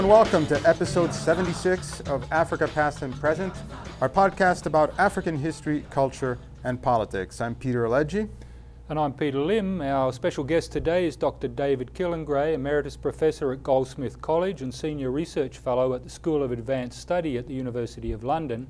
And 0.00 0.08
welcome 0.08 0.46
to 0.46 0.58
episode 0.66 1.12
76 1.12 2.00
of 2.08 2.24
Africa 2.32 2.66
Past 2.68 3.02
and 3.02 3.14
Present, 3.20 3.52
our 4.00 4.08
podcast 4.08 4.64
about 4.64 4.98
African 4.98 5.36
history, 5.36 5.84
culture, 5.90 6.38
and 6.64 6.80
politics. 6.80 7.38
I'm 7.38 7.54
Peter 7.54 7.84
Alegi. 7.84 8.26
And 8.88 8.98
I'm 8.98 9.12
Peter 9.12 9.40
Limb. 9.40 9.82
Our 9.82 10.10
special 10.14 10.42
guest 10.42 10.72
today 10.72 11.04
is 11.04 11.16
Dr. 11.16 11.48
David 11.48 11.92
Killingray, 11.92 12.54
Emeritus 12.54 12.96
Professor 12.96 13.52
at 13.52 13.62
Goldsmith 13.62 14.22
College 14.22 14.62
and 14.62 14.72
Senior 14.72 15.10
Research 15.10 15.58
Fellow 15.58 15.92
at 15.92 16.02
the 16.02 16.08
School 16.08 16.42
of 16.42 16.50
Advanced 16.50 16.98
Study 16.98 17.36
at 17.36 17.46
the 17.46 17.52
University 17.52 18.10
of 18.12 18.24
London. 18.24 18.68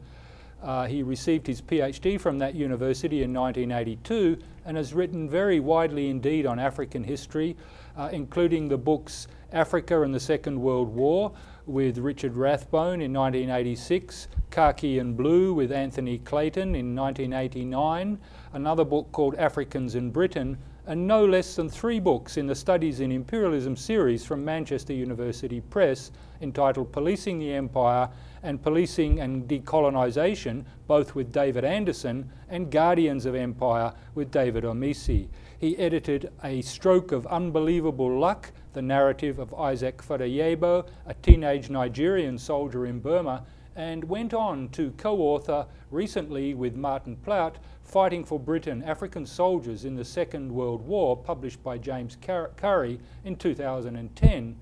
Uh, 0.61 0.89
he 0.89 1.05
received 1.05 1.47
his 1.47 1.63
PhD 1.63 2.21
from 2.21 2.41
that 2.41 2.57
university 2.57 3.23
in 3.23 3.33
1982 3.33 4.37
and 4.65 4.77
has 4.77 4.93
written 4.93 5.31
very 5.31 5.61
widely 5.61 6.11
indeed 6.11 6.45
on 6.45 6.59
African 6.59 7.05
history, 7.05 7.57
uh, 7.97 8.09
including 8.13 8.67
the 8.67 8.77
books 8.77 9.29
Africa 9.53 10.03
and 10.03 10.15
the 10.15 10.21
Second 10.21 10.61
World 10.61 10.95
War 10.95 11.33
with 11.67 11.99
Richard 11.99 12.37
Rathbone 12.37 13.01
in 13.01 13.13
1986, 13.13 14.29
Khaki 14.51 14.99
and 14.99 15.17
Blue 15.17 15.53
with 15.53 15.73
Anthony 15.73 16.19
Clayton 16.19 16.75
in 16.75 16.95
1989, 16.95 18.19
another 18.53 18.85
book 18.85 19.11
called 19.13 19.35
Africans 19.37 19.95
in 19.95 20.11
Britain, 20.11 20.57
and 20.87 21.07
no 21.07 21.25
less 21.25 21.55
than 21.57 21.69
three 21.69 22.01
books 22.01 22.37
in 22.37 22.47
the 22.47 22.55
Studies 22.55 23.01
in 23.01 23.13
Imperialism 23.13 23.77
series 23.77 24.25
from 24.25 24.45
Manchester 24.45 24.93
University 24.93 25.61
Press 25.61 26.11
entitled 26.41 26.91
Policing 26.91 27.39
the 27.39 27.53
Empire 27.53 28.09
and 28.43 28.63
Policing 28.63 29.21
and 29.21 29.47
Decolonisation, 29.47 30.65
both 30.87 31.15
with 31.15 31.33
David 31.33 31.65
Anderson, 31.65 32.31
and 32.49 32.71
Guardians 32.71 33.27
of 33.27 33.35
Empire 33.35 33.93
with 34.15 34.31
David 34.31 34.65
Omissi. 34.65 35.29
He 35.61 35.77
edited 35.77 36.33
A 36.43 36.63
Stroke 36.63 37.13
of 37.13 37.27
Unbelievable 37.27 38.19
Luck, 38.19 38.51
the 38.73 38.81
narrative 38.81 39.39
of 39.39 39.53
Isaac 39.53 39.99
Fadoyebo, 39.99 40.89
a 41.05 41.13
teenage 41.13 41.69
Nigerian 41.69 42.39
soldier 42.39 42.87
in 42.87 42.99
Burma, 42.99 43.45
and 43.77 44.05
went 44.05 44.33
on 44.33 44.71
to 44.71 44.93
co 44.93 45.19
author 45.19 45.67
recently 45.91 46.55
with 46.55 46.77
Martin 46.77 47.15
Plaut 47.15 47.59
Fighting 47.83 48.25
for 48.25 48.41
Britain 48.41 48.83
African 48.83 49.27
Soldiers 49.27 49.85
in 49.85 49.97
the 49.97 50.05
Second 50.05 50.51
World 50.51 50.81
War, 50.81 51.15
published 51.15 51.63
by 51.63 51.77
James 51.77 52.17
Currey 52.17 52.99
in 53.27 53.37
2010. 53.37 54.57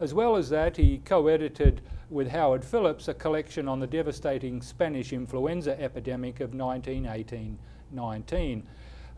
As 0.00 0.14
well 0.14 0.34
as 0.34 0.48
that, 0.48 0.78
he 0.78 1.02
co 1.04 1.26
edited 1.26 1.82
with 2.08 2.28
Howard 2.30 2.64
Phillips 2.64 3.08
a 3.08 3.12
collection 3.12 3.68
on 3.68 3.80
the 3.80 3.86
devastating 3.86 4.62
Spanish 4.62 5.12
influenza 5.12 5.78
epidemic 5.78 6.40
of 6.40 6.54
1918 6.54 7.58
19. 7.90 8.66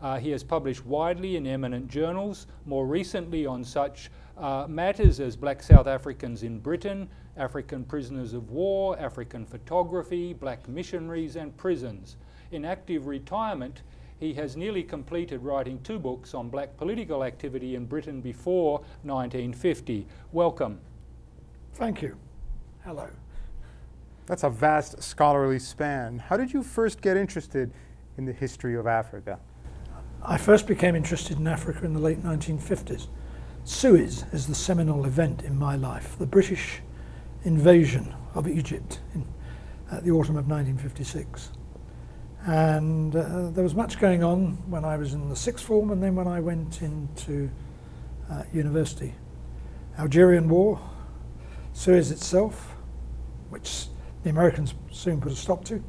Uh, 0.01 0.17
he 0.17 0.31
has 0.31 0.43
published 0.43 0.85
widely 0.85 1.35
in 1.35 1.45
eminent 1.45 1.87
journals, 1.87 2.47
more 2.65 2.87
recently 2.87 3.45
on 3.45 3.63
such 3.63 4.09
uh, 4.37 4.65
matters 4.67 5.19
as 5.19 5.35
Black 5.35 5.61
South 5.61 5.85
Africans 5.85 6.41
in 6.41 6.59
Britain, 6.59 7.07
African 7.37 7.83
prisoners 7.83 8.33
of 8.33 8.49
war, 8.49 8.97
African 8.99 9.45
photography, 9.45 10.33
black 10.33 10.67
missionaries, 10.67 11.35
and 11.35 11.55
prisons. 11.55 12.17
In 12.51 12.65
active 12.65 13.05
retirement, 13.05 13.83
he 14.19 14.33
has 14.33 14.57
nearly 14.57 14.83
completed 14.83 15.41
writing 15.43 15.79
two 15.83 15.99
books 15.99 16.33
on 16.33 16.49
black 16.49 16.75
political 16.77 17.23
activity 17.23 17.75
in 17.75 17.85
Britain 17.85 18.21
before 18.21 18.79
1950. 19.03 20.07
Welcome. 20.31 20.79
Thank 21.73 22.01
you. 22.01 22.17
Hello. 22.83 23.07
That's 24.25 24.43
a 24.43 24.49
vast 24.49 25.01
scholarly 25.01 25.59
span. 25.59 26.19
How 26.19 26.37
did 26.37 26.53
you 26.53 26.63
first 26.63 27.01
get 27.01 27.17
interested 27.17 27.71
in 28.17 28.25
the 28.25 28.33
history 28.33 28.75
of 28.75 28.87
Africa? 28.87 29.39
I 30.23 30.37
first 30.37 30.67
became 30.67 30.95
interested 30.95 31.39
in 31.39 31.47
Africa 31.47 31.83
in 31.83 31.93
the 31.93 31.99
late 31.99 32.21
1950s. 32.23 33.07
Suez 33.63 34.25
is 34.31 34.47
the 34.47 34.55
seminal 34.55 35.05
event 35.05 35.41
in 35.41 35.57
my 35.57 35.75
life, 35.75 36.15
the 36.19 36.27
British 36.27 36.81
invasion 37.43 38.13
of 38.35 38.47
Egypt 38.47 38.99
in 39.15 39.25
uh, 39.91 39.99
the 40.01 40.11
autumn 40.11 40.37
of 40.37 40.47
1956. 40.47 41.49
And 42.45 43.15
uh, 43.15 43.49
there 43.49 43.63
was 43.63 43.73
much 43.73 43.99
going 43.99 44.23
on 44.23 44.57
when 44.69 44.85
I 44.85 44.95
was 44.97 45.13
in 45.13 45.27
the 45.29 45.35
sixth 45.35 45.65
form 45.65 45.91
and 45.91 46.01
then 46.01 46.15
when 46.15 46.27
I 46.27 46.39
went 46.39 46.81
into 46.81 47.49
uh, 48.29 48.43
university. 48.53 49.13
Algerian 49.97 50.49
War, 50.49 50.79
Suez 51.73 52.11
itself, 52.11 52.75
which 53.49 53.87
the 54.23 54.29
Americans 54.29 54.75
soon 54.91 55.19
put 55.19 55.31
a 55.31 55.35
stop 55.35 55.63
to, 55.65 55.83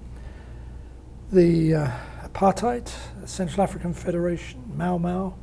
the 1.30 1.74
uh, 1.74 1.90
apartheid, 2.32 2.90
Central 3.26 3.62
African 3.62 3.92
Federation, 3.92 4.62
Mau 4.74 4.96
Mau, 4.96 5.34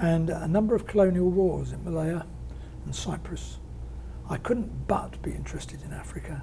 and 0.00 0.30
a 0.30 0.48
number 0.48 0.74
of 0.74 0.86
colonial 0.86 1.30
wars 1.30 1.72
in 1.72 1.84
Malaya 1.84 2.24
and 2.84 2.94
Cyprus. 2.94 3.58
I 4.28 4.38
couldn't 4.38 4.88
but 4.88 5.20
be 5.22 5.32
interested 5.32 5.82
in 5.82 5.92
Africa 5.92 6.42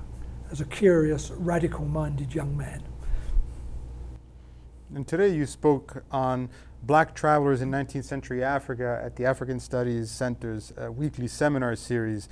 as 0.52 0.62
a 0.62 0.66
curious, 0.66 1.32
radical 1.32 1.86
minded 1.86 2.34
young 2.36 2.56
man. 2.56 2.84
And 4.94 5.08
today 5.08 5.34
you 5.34 5.46
spoke 5.46 6.04
on 6.12 6.50
black 6.84 7.16
travelers 7.16 7.62
in 7.62 7.72
19th 7.72 8.04
century 8.04 8.44
Africa 8.44 9.02
at 9.04 9.16
the 9.16 9.26
African 9.26 9.60
Studies 9.60 10.12
Center's 10.12 10.74
uh, 10.78 10.92
weekly 10.92 11.28
seminar 11.28 11.76
series 11.76 12.30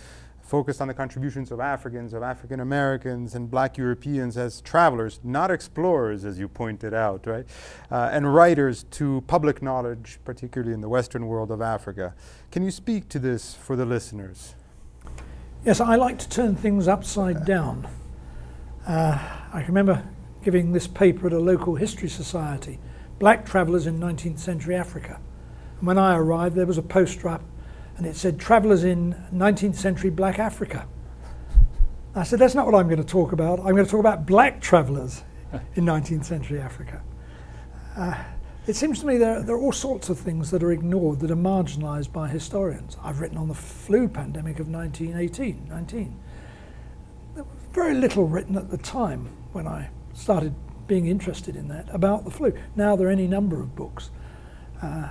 focused 0.49 0.81
on 0.81 0.87
the 0.87 0.93
contributions 0.95 1.51
of 1.51 1.59
Africans, 1.59 2.11
of 2.11 2.23
African 2.23 2.59
Americans, 2.59 3.35
and 3.35 3.51
black 3.51 3.77
Europeans 3.77 4.35
as 4.35 4.61
travelers, 4.61 5.19
not 5.23 5.51
explorers, 5.51 6.25
as 6.25 6.39
you 6.39 6.47
pointed 6.47 6.91
out, 6.91 7.27
right? 7.27 7.45
Uh, 7.91 8.09
and 8.11 8.33
writers 8.33 8.83
to 8.91 9.23
public 9.27 9.61
knowledge, 9.61 10.19
particularly 10.25 10.73
in 10.73 10.81
the 10.81 10.89
Western 10.89 11.27
world 11.27 11.51
of 11.51 11.61
Africa. 11.61 12.15
Can 12.51 12.63
you 12.63 12.71
speak 12.71 13.07
to 13.09 13.19
this 13.19 13.53
for 13.53 13.75
the 13.75 13.85
listeners? 13.85 14.55
Yes, 15.63 15.79
I 15.79 15.95
like 15.95 16.17
to 16.17 16.29
turn 16.29 16.55
things 16.55 16.87
upside 16.87 17.45
down. 17.45 17.87
Uh, 18.87 19.19
I 19.53 19.63
remember 19.67 20.03
giving 20.43 20.71
this 20.71 20.87
paper 20.87 21.27
at 21.27 21.33
a 21.33 21.39
local 21.39 21.75
history 21.75 22.09
society, 22.09 22.79
Black 23.19 23.45
Travellers 23.45 23.85
in 23.85 23.99
19th 23.99 24.39
Century 24.39 24.75
Africa. 24.75 25.19
And 25.77 25.85
when 25.85 25.99
I 25.99 26.17
arrived, 26.17 26.55
there 26.55 26.65
was 26.65 26.79
a 26.79 26.81
poster 26.81 27.29
up 27.29 27.43
and 27.99 28.07
it 28.07 28.15
said 28.15 28.39
travellers 28.39 28.85
in 28.85 29.13
19th 29.33 29.75
century 29.75 30.09
black 30.09 30.39
Africa. 30.39 30.87
I 32.15 32.23
said, 32.23 32.39
that's 32.39 32.55
not 32.55 32.65
what 32.65 32.73
I'm 32.73 32.87
going 32.87 33.01
to 33.01 33.07
talk 33.07 33.33
about. 33.33 33.59
I'm 33.59 33.73
going 33.73 33.83
to 33.83 33.91
talk 33.91 33.99
about 33.99 34.25
black 34.25 34.61
travellers 34.61 35.23
in 35.75 35.83
19th 35.83 36.23
century 36.23 36.61
Africa. 36.61 37.03
Uh, 37.97 38.23
it 38.67 38.77
seems 38.77 39.01
to 39.01 39.05
me 39.05 39.17
there, 39.17 39.41
there 39.41 39.55
are 39.55 39.59
all 39.59 39.73
sorts 39.73 40.07
of 40.07 40.17
things 40.17 40.49
that 40.51 40.63
are 40.63 40.71
ignored, 40.71 41.19
that 41.19 41.29
are 41.29 41.35
marginalised 41.35 42.13
by 42.13 42.29
historians. 42.29 42.95
I've 43.03 43.19
written 43.19 43.37
on 43.37 43.49
the 43.49 43.53
flu 43.53 44.07
pandemic 44.07 44.59
of 44.59 44.69
1918, 44.69 45.67
19. 45.67 46.19
There 47.35 47.43
was 47.43 47.53
very 47.73 47.95
little 47.95 48.27
written 48.27 48.55
at 48.55 48.71
the 48.71 48.77
time 48.77 49.29
when 49.51 49.67
I 49.67 49.89
started 50.13 50.55
being 50.87 51.07
interested 51.07 51.57
in 51.57 51.67
that 51.67 51.89
about 51.93 52.23
the 52.23 52.31
flu. 52.31 52.53
Now 52.77 52.95
there 52.95 53.09
are 53.09 53.11
any 53.11 53.27
number 53.27 53.59
of 53.59 53.75
books. 53.75 54.09
Uh, 54.81 55.09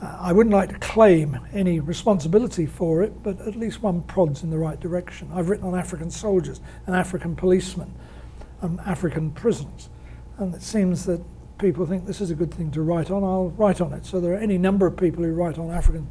Uh, 0.00 0.16
I 0.18 0.32
wouldn't 0.32 0.54
like 0.54 0.70
to 0.70 0.78
claim 0.78 1.38
any 1.52 1.78
responsibility 1.80 2.64
for 2.64 3.02
it, 3.02 3.22
but 3.22 3.40
at 3.40 3.56
least 3.56 3.82
one 3.82 4.02
prods 4.02 4.42
in 4.42 4.50
the 4.50 4.58
right 4.58 4.80
direction. 4.80 5.30
I've 5.32 5.50
written 5.50 5.66
on 5.66 5.78
African 5.78 6.10
soldiers 6.10 6.60
and 6.86 6.96
African 6.96 7.36
policemen 7.36 7.94
and 8.62 8.78
um, 8.78 8.86
African 8.86 9.30
prisons, 9.30 9.90
and 10.38 10.54
it 10.54 10.62
seems 10.62 11.04
that 11.06 11.22
people 11.58 11.86
think 11.86 12.06
this 12.06 12.20
is 12.20 12.30
a 12.30 12.34
good 12.34 12.52
thing 12.52 12.70
to 12.70 12.82
write 12.82 13.10
on. 13.10 13.22
I'll 13.22 13.50
write 13.50 13.80
on 13.80 13.92
it. 13.92 14.06
So 14.06 14.20
there 14.20 14.32
are 14.32 14.38
any 14.38 14.56
number 14.56 14.86
of 14.86 14.96
people 14.96 15.22
who 15.22 15.34
write 15.34 15.58
on 15.58 15.70
African 15.70 16.08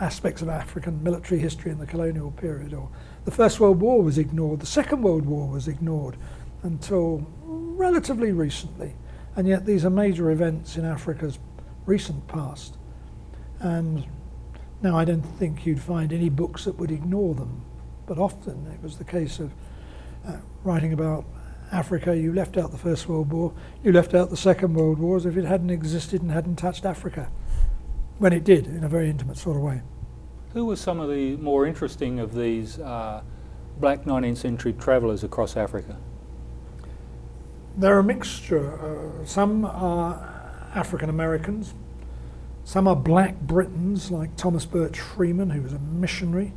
aspects 0.00 0.42
of 0.42 0.48
African 0.48 1.02
military 1.02 1.40
history 1.40 1.70
in 1.70 1.78
the 1.78 1.86
colonial 1.86 2.30
period. 2.32 2.74
Or 2.74 2.88
the 3.24 3.30
First 3.30 3.60
World 3.60 3.80
War 3.80 4.02
was 4.02 4.18
ignored. 4.18 4.60
The 4.60 4.66
Second 4.66 5.02
World 5.02 5.26
War 5.26 5.46
was 5.48 5.68
ignored 5.68 6.16
until 6.62 7.26
relatively 7.44 8.32
recently, 8.32 8.94
and 9.36 9.46
yet 9.46 9.66
these 9.66 9.84
are 9.84 9.90
major 9.90 10.30
events 10.30 10.76
in 10.76 10.84
Africa's 10.84 11.38
recent 11.84 12.26
past. 12.28 12.76
And 13.60 14.06
now 14.82 14.96
I 14.96 15.04
don't 15.04 15.22
think 15.22 15.66
you'd 15.66 15.80
find 15.80 16.12
any 16.12 16.28
books 16.28 16.64
that 16.64 16.78
would 16.78 16.90
ignore 16.90 17.34
them, 17.34 17.62
but 18.06 18.18
often 18.18 18.66
it 18.72 18.82
was 18.82 18.98
the 18.98 19.04
case 19.04 19.38
of 19.38 19.52
uh, 20.26 20.36
writing 20.64 20.92
about 20.92 21.24
Africa, 21.72 22.16
you 22.16 22.32
left 22.32 22.56
out 22.56 22.70
the 22.70 22.78
First 22.78 23.08
World 23.08 23.32
War, 23.32 23.52
you 23.82 23.92
left 23.92 24.14
out 24.14 24.30
the 24.30 24.36
Second 24.36 24.74
World 24.74 24.98
War 24.98 25.16
as 25.16 25.26
if 25.26 25.36
it 25.36 25.44
hadn't 25.44 25.70
existed 25.70 26.22
and 26.22 26.30
hadn't 26.30 26.56
touched 26.56 26.84
Africa, 26.84 27.28
when 28.18 28.32
it 28.32 28.44
did 28.44 28.66
in 28.66 28.84
a 28.84 28.88
very 28.88 29.10
intimate 29.10 29.36
sort 29.36 29.56
of 29.56 29.62
way. 29.62 29.82
Who 30.52 30.66
were 30.66 30.76
some 30.76 31.00
of 31.00 31.10
the 31.10 31.36
more 31.36 31.66
interesting 31.66 32.20
of 32.20 32.34
these 32.34 32.78
uh, 32.78 33.22
black 33.78 34.04
19th 34.04 34.38
century 34.38 34.72
travellers 34.72 35.24
across 35.24 35.56
Africa? 35.56 35.96
They're 37.76 37.98
a 37.98 38.04
mixture. 38.04 39.20
Uh, 39.20 39.24
some 39.26 39.64
are 39.64 40.70
African 40.74 41.10
Americans, 41.10 41.74
some 42.66 42.88
are 42.88 42.96
black 42.96 43.40
Britons, 43.42 44.10
like 44.10 44.34
Thomas 44.34 44.66
Birch 44.66 44.98
Freeman, 44.98 45.50
who 45.50 45.62
was 45.62 45.72
a 45.72 45.78
missionary. 45.78 46.52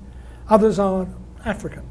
Others 0.49 0.79
are 0.79 1.07
African, 1.45 1.83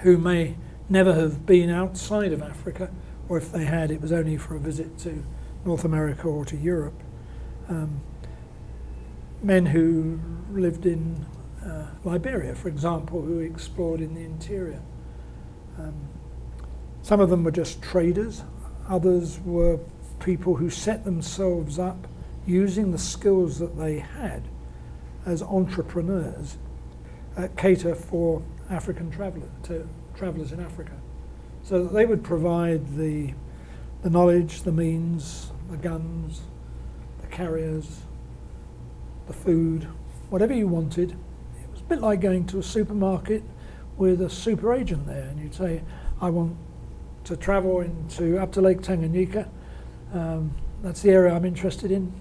who 0.00 0.16
may 0.16 0.56
never 0.88 1.12
have 1.12 1.44
been 1.44 1.68
outside 1.68 2.32
of 2.32 2.40
Africa, 2.40 2.90
or 3.28 3.36
if 3.36 3.52
they 3.52 3.66
had, 3.66 3.90
it 3.90 4.00
was 4.00 4.12
only 4.12 4.38
for 4.38 4.56
a 4.56 4.58
visit 4.58 4.96
to 5.00 5.22
North 5.66 5.84
America 5.84 6.26
or 6.26 6.46
to 6.46 6.56
Europe. 6.56 6.98
Um, 7.68 8.00
men 9.42 9.66
who 9.66 10.18
lived 10.50 10.86
in 10.86 11.26
uh, 11.62 11.88
Liberia, 12.04 12.54
for 12.54 12.68
example, 12.68 13.20
who 13.20 13.40
explored 13.40 14.00
in 14.00 14.14
the 14.14 14.22
interior. 14.22 14.80
Um, 15.78 16.08
some 17.02 17.20
of 17.20 17.28
them 17.28 17.44
were 17.44 17.50
just 17.50 17.82
traders, 17.82 18.42
others 18.88 19.38
were 19.40 19.80
people 20.18 20.54
who 20.54 20.70
set 20.70 21.04
themselves 21.04 21.78
up 21.78 22.06
using 22.46 22.92
the 22.92 22.98
skills 22.98 23.58
that 23.58 23.76
they 23.78 23.98
had 23.98 24.42
as 25.24 25.42
entrepreneurs 25.42 26.58
uh, 27.36 27.48
cater 27.56 27.94
for 27.94 28.42
African 28.70 29.10
traveller, 29.10 29.48
to 29.64 29.88
travellers 30.14 30.52
in 30.52 30.60
Africa. 30.60 30.92
So 31.62 31.84
that 31.84 31.92
they 31.92 32.06
would 32.06 32.24
provide 32.24 32.96
the, 32.96 33.34
the 34.02 34.10
knowledge, 34.10 34.62
the 34.62 34.72
means, 34.72 35.52
the 35.70 35.76
guns, 35.76 36.42
the 37.20 37.28
carriers, 37.28 38.00
the 39.26 39.32
food, 39.32 39.86
whatever 40.30 40.52
you 40.52 40.66
wanted. 40.66 41.12
It 41.12 41.70
was 41.70 41.80
a 41.80 41.84
bit 41.84 42.00
like 42.00 42.20
going 42.20 42.46
to 42.46 42.58
a 42.58 42.62
supermarket 42.62 43.42
with 43.96 44.20
a 44.22 44.30
super 44.30 44.74
agent 44.74 45.06
there, 45.06 45.28
and 45.28 45.40
you'd 45.40 45.54
say, 45.54 45.82
I 46.20 46.30
want 46.30 46.56
to 47.24 47.36
travel 47.36 47.80
into 47.80 48.38
up 48.38 48.50
to 48.52 48.60
Lake 48.60 48.80
Tanganyika. 48.80 49.48
Um, 50.12 50.52
that's 50.82 51.02
the 51.02 51.10
area 51.10 51.32
I'm 51.32 51.44
interested 51.44 51.92
in. 51.92 52.12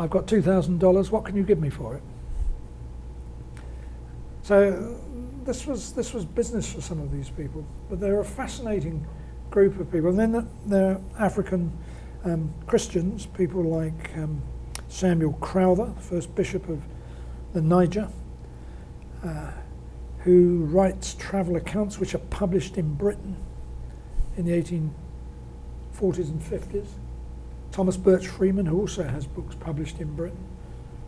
I've 0.00 0.10
got 0.10 0.26
$2,000. 0.26 1.10
What 1.10 1.24
can 1.24 1.36
you 1.36 1.42
give 1.42 1.60
me 1.60 1.68
for 1.68 1.94
it? 1.96 2.02
So 4.42 4.98
this 5.44 5.66
was 5.66 5.92
this 5.92 6.14
was 6.14 6.24
business 6.24 6.72
for 6.72 6.80
some 6.80 7.00
of 7.00 7.12
these 7.12 7.28
people, 7.28 7.64
but 7.88 8.00
they're 8.00 8.20
a 8.20 8.24
fascinating 8.24 9.06
group 9.50 9.78
of 9.78 9.92
people. 9.92 10.08
And 10.08 10.18
then 10.18 10.32
the, 10.32 10.46
there 10.66 10.92
are 10.92 11.00
African 11.18 11.70
um, 12.24 12.52
Christians, 12.66 13.26
people 13.26 13.62
like 13.62 14.16
um, 14.16 14.40
Samuel 14.88 15.34
Crowther, 15.34 15.92
the 15.94 16.00
first 16.00 16.34
bishop 16.34 16.68
of 16.68 16.82
the 17.52 17.60
Niger, 17.60 18.08
uh, 19.22 19.50
who 20.20 20.64
writes 20.64 21.14
travel 21.14 21.56
accounts 21.56 21.98
which 21.98 22.14
are 22.14 22.24
published 22.30 22.78
in 22.78 22.94
Britain 22.94 23.36
in 24.36 24.46
the 24.46 24.52
1840s 24.52 26.30
and 26.30 26.42
50s. 26.42 26.86
Thomas 27.72 27.96
Birch 27.96 28.26
Freeman, 28.26 28.66
who 28.66 28.80
also 28.80 29.04
has 29.04 29.26
books 29.26 29.54
published 29.54 30.00
in 30.00 30.14
Britain. 30.14 30.44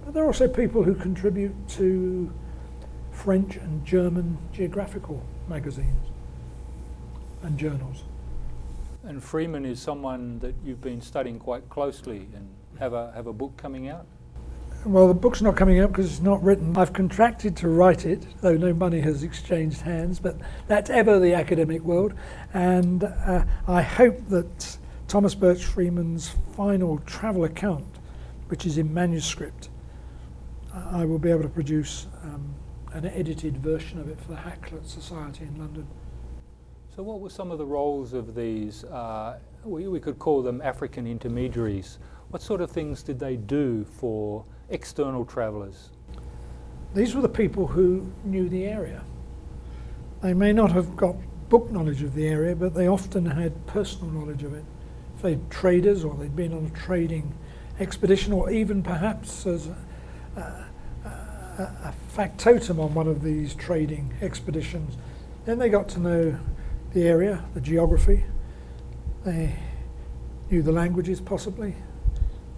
But 0.05 0.15
there 0.15 0.23
are 0.23 0.27
also 0.27 0.49
people 0.49 0.83
who 0.83 0.95
contribute 0.95 1.55
to 1.71 2.33
French 3.11 3.57
and 3.57 3.85
German 3.85 4.39
geographical 4.53 5.23
magazines 5.49 6.09
and 7.43 7.59
journals. 7.59 8.05
And 9.05 9.23
Freeman 9.23 9.67
is 9.67 9.81
someone 9.81 10.39
that 10.41 10.55
you've 10.65 10.81
been 10.81 11.01
studying 11.01 11.39
quite 11.39 11.69
closely 11.69 12.29
and 12.35 12.49
have 12.79 12.93
a, 12.93 13.13
have 13.13 13.27
a 13.27 13.33
book 13.33 13.57
coming 13.57 13.89
out? 13.89 14.07
Well, 14.85 15.07
the 15.07 15.15
book's 15.15 15.43
not 15.43 15.57
coming 15.57 15.79
out 15.79 15.93
because 15.93 16.11
it's 16.11 16.21
not 16.21 16.43
written. 16.43 16.77
I've 16.77 16.93
contracted 16.93 17.57
to 17.59 17.69
write 17.69 18.05
it, 18.05 18.27
though 18.41 18.57
no 18.57 18.75
money 18.75 19.01
has 19.01 19.23
exchanged 19.23 19.81
hands, 19.81 20.19
but 20.19 20.37
that's 20.67 20.91
ever 20.91 21.21
the 21.21 21.35
academic 21.35 21.83
world. 21.83 22.15
And 22.53 23.05
uh, 23.05 23.45
I 23.69 23.83
hope 23.83 24.29
that 24.29 24.79
Thomas 25.13 25.35
Birch 25.35 25.67
Freeman's 25.67 26.35
final 26.57 26.97
travel 27.01 27.45
account, 27.45 27.99
which 28.49 28.65
is 28.65 28.79
in 28.79 28.95
manuscript, 28.95 29.69
I 30.73 31.05
will 31.05 31.19
be 31.19 31.31
able 31.31 31.43
to 31.43 31.51
produce 31.51 32.07
um, 32.23 32.55
an 32.95 33.05
edited 33.05 33.59
version 33.59 34.01
of 34.01 34.09
it 34.09 34.19
for 34.19 34.29
the 34.29 34.39
Hakluyt 34.39 34.87
Society 34.87 35.45
in 35.45 35.59
London. 35.59 35.87
So, 36.97 37.03
what 37.03 37.21
were 37.21 37.29
some 37.29 37.51
of 37.51 37.59
the 37.59 37.67
roles 37.67 38.15
of 38.15 38.35
these? 38.35 38.85
Uh, 38.85 39.39
we, 39.65 39.87
we 39.87 40.01
could 40.01 40.19
call 40.19 40.41
them 40.41 40.63
African 40.63 41.07
intermediaries. 41.07 41.99
What 42.31 42.41
sort 42.41 42.63
of 42.63 42.71
things 42.71 43.03
did 43.03 43.19
they 43.19 43.37
do 43.37 43.85
for 43.85 44.47
external 44.71 45.27
travellers? 45.27 45.91
These 46.95 47.15
were 47.15 47.21
the 47.21 47.29
people 47.29 47.67
who 47.67 48.11
knew 48.25 48.49
the 48.49 48.65
area. 48.65 49.05
They 50.23 50.33
may 50.33 50.55
not 50.55 50.73
have 50.73 50.97
got 50.97 51.17
book 51.51 51.71
knowledge 51.71 52.03
of 52.03 52.15
the 52.15 52.27
area, 52.27 52.57
but 52.57 52.73
they 52.73 52.89
often 52.89 53.27
had 53.27 53.67
personal 53.67 54.11
knowledge 54.11 54.43
of 54.43 54.55
it. 54.55 54.65
They'd 55.23 55.51
traders 55.51 56.05
or 56.05 56.15
they'd 56.17 56.35
been 56.35 56.53
on 56.53 56.67
a 56.67 56.79
trading 56.79 57.35
expedition, 57.79 58.33
or 58.33 58.51
even 58.51 58.83
perhaps 58.83 59.47
as 59.47 59.69
a, 59.69 59.77
a, 60.37 61.63
a 61.63 61.95
factotum 62.09 62.81
on 62.81 62.93
one 62.95 63.07
of 63.09 63.23
these 63.23 63.55
trading 63.55 64.13
expeditions. 64.21 64.97
Then 65.45 65.59
they 65.59 65.69
got 65.69 65.89
to 65.91 66.01
know 66.01 66.39
the 66.93 67.07
area, 67.07 67.45
the 67.55 67.61
geography. 67.61 68.25
They 69.25 69.55
knew 70.51 70.63
the 70.63 70.73
languages 70.73 71.21
possibly. 71.21 71.75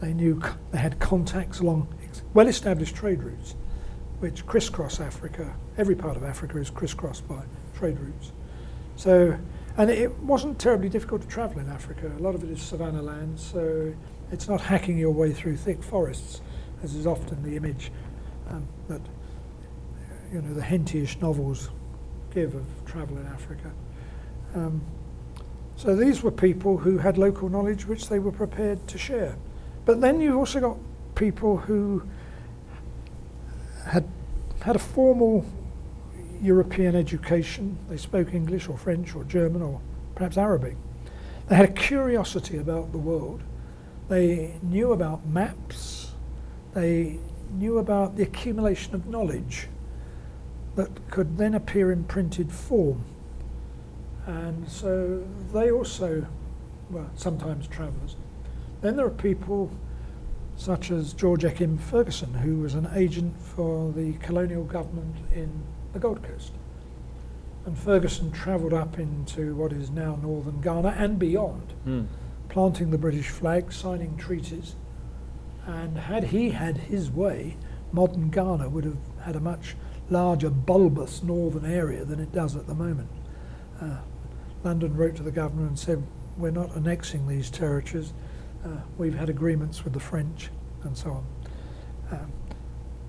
They 0.01 0.13
knew 0.13 0.43
they 0.73 0.79
had 0.79 0.99
contacts 0.99 1.61
along 1.61 1.89
well-established 2.35 2.95
trade 2.97 3.23
routes, 3.23 3.55
which 4.19 4.45
crisscross 4.47 5.01
Africa. 5.01 5.55
Every 5.79 5.95
part 5.95 6.17
of 6.17 6.25
Africa 6.25 6.59
is 6.59 6.71
crisscrossed 6.71 7.27
by 7.29 7.43
trade 7.75 7.99
routes. 7.99 8.33
So, 8.97 9.39
and 9.77 9.91
it 9.91 10.17
wasn't 10.21 10.59
terribly 10.59 10.89
difficult 10.89 11.23
to 11.23 11.29
travel 11.29 11.59
in 11.59 11.69
Africa. 11.69 12.11
A 12.19 12.23
lot 12.23 12.35
of 12.35 12.45
it 12.45 12.51
is 12.51 12.63
savanna 12.63 13.03
land, 13.03 13.39
so 13.39 13.93
it's 14.31 14.49
not 14.49 14.61
hacking 14.61 14.97
your 14.97 15.11
way 15.11 15.33
through 15.33 15.57
thick 15.57 15.83
forests, 15.83 16.41
as 16.83 16.95
is 16.95 17.07
often 17.07 17.43
the 17.43 17.57
image 17.57 17.91
um, 18.51 18.67
that 18.89 19.01
you 20.33 20.41
know 20.41 20.55
the 20.55 20.63
Henty-ish 20.63 21.21
novels 21.21 21.71
give 22.33 22.55
of 22.55 22.65
travel 22.87 23.17
in 23.19 23.27
Africa. 23.27 23.71
Um, 24.55 24.81
so 25.77 25.97
these 25.97 26.23
were 26.23 26.31
people 26.31 26.79
who 26.79 26.99
had 26.99 27.19
local 27.19 27.49
knowledge 27.49 27.87
which 27.87 28.09
they 28.09 28.19
were 28.19 28.33
prepared 28.33 28.87
to 28.89 28.99
share. 28.99 29.37
But 29.85 30.01
then 30.01 30.21
you've 30.21 30.37
also 30.37 30.61
got 30.61 30.77
people 31.15 31.57
who 31.57 32.03
had 33.87 34.09
had 34.61 34.77
a 34.77 34.79
formal 34.79 35.45
European 36.45 36.95
education. 36.95 37.79
They 37.89 37.97
spoke 37.97 38.35
English 38.35 38.69
or 38.69 38.77
French 38.77 39.15
or 39.17 39.25
German 39.25 39.63
or 39.63 39.81
perhaps 40.15 40.37
Arabic. 40.37 40.77
They 41.49 41.57
had 41.57 41.71
a 41.71 41.73
curiosity 41.73 42.59
about 42.59 42.93
the 42.93 42.99
world. 42.99 43.43
They 44.09 44.55
knew 44.63 44.93
about 44.93 45.27
maps. 45.27 46.13
They 46.75 47.19
knew 47.51 47.79
about 47.79 48.17
the 48.17 48.23
accumulation 48.23 48.95
of 48.95 49.07
knowledge 49.07 49.69
that 50.77 51.11
could 51.11 51.39
then 51.39 51.55
appear 51.55 51.91
in 51.91 52.05
printed 52.05 52.53
form. 52.53 53.05
And 54.27 54.69
so 54.69 55.25
they 55.53 55.71
also 55.71 56.27
were 56.91 57.07
sometimes 57.15 57.67
travellers. 57.67 58.17
Then 58.83 58.97
there 58.97 59.07
are 59.07 59.11
people 59.11 59.71
such 60.57 60.91
as 60.91 61.13
George 61.15 61.43
Ekem 61.43 61.81
Ferguson, 61.81 62.35
who 62.35 62.59
was 62.59 62.75
an 62.75 62.89
agent 62.95 63.41
for 63.41 63.93
the 63.93 64.13
colonial 64.15 64.65
government 64.65 65.17
in 65.35 65.65
the 65.95 66.01
Gold 66.01 66.23
Coast. 66.23 66.53
And 67.65 67.79
Ferguson 67.79 68.31
travelled 68.31 68.75
up 68.75 68.99
into 68.99 69.55
what 69.55 69.73
is 69.73 69.91
now 69.91 70.19
northern 70.21 70.61
Ghana 70.61 70.95
and 70.99 71.19
beyond, 71.19 71.73
mm. 71.87 72.07
planting 72.51 72.91
the 72.91 72.99
British 72.99 73.29
flag, 73.29 73.73
signing 73.73 74.19
treaties, 74.19 74.75
and 75.65 75.97
had 75.97 76.25
he 76.25 76.51
had 76.51 76.77
his 76.77 77.11
way, 77.11 77.57
modern 77.91 78.29
Ghana 78.29 78.69
would 78.69 78.85
have 78.85 78.99
had 79.23 79.37
a 79.37 79.41
much 79.41 79.77
larger, 80.11 80.51
bulbous 80.51 81.23
northern 81.23 81.65
area 81.65 82.05
than 82.05 82.21
it 82.21 82.33
does 82.33 82.55
at 82.55 82.67
the 82.67 82.75
moment. 82.75 83.09
Uh, 83.81 83.97
London 84.63 84.95
wrote 84.95 85.17
to 85.17 85.23
the 85.23 85.31
governor 85.31 85.67
and 85.67 85.79
said, 85.79 86.03
We're 86.37 86.51
not 86.51 86.75
annexing 86.77 87.27
these 87.27 87.49
territories. 87.49 88.13
Uh, 88.63 88.81
we've 88.99 89.15
had 89.15 89.31
agreements 89.31 89.85
with 89.85 89.95
the 89.95 90.01
French 90.01 90.51
and 90.83 90.97
so 90.97 91.11
on. 91.11 91.27
Um, 92.11 92.33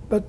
but 0.07 0.23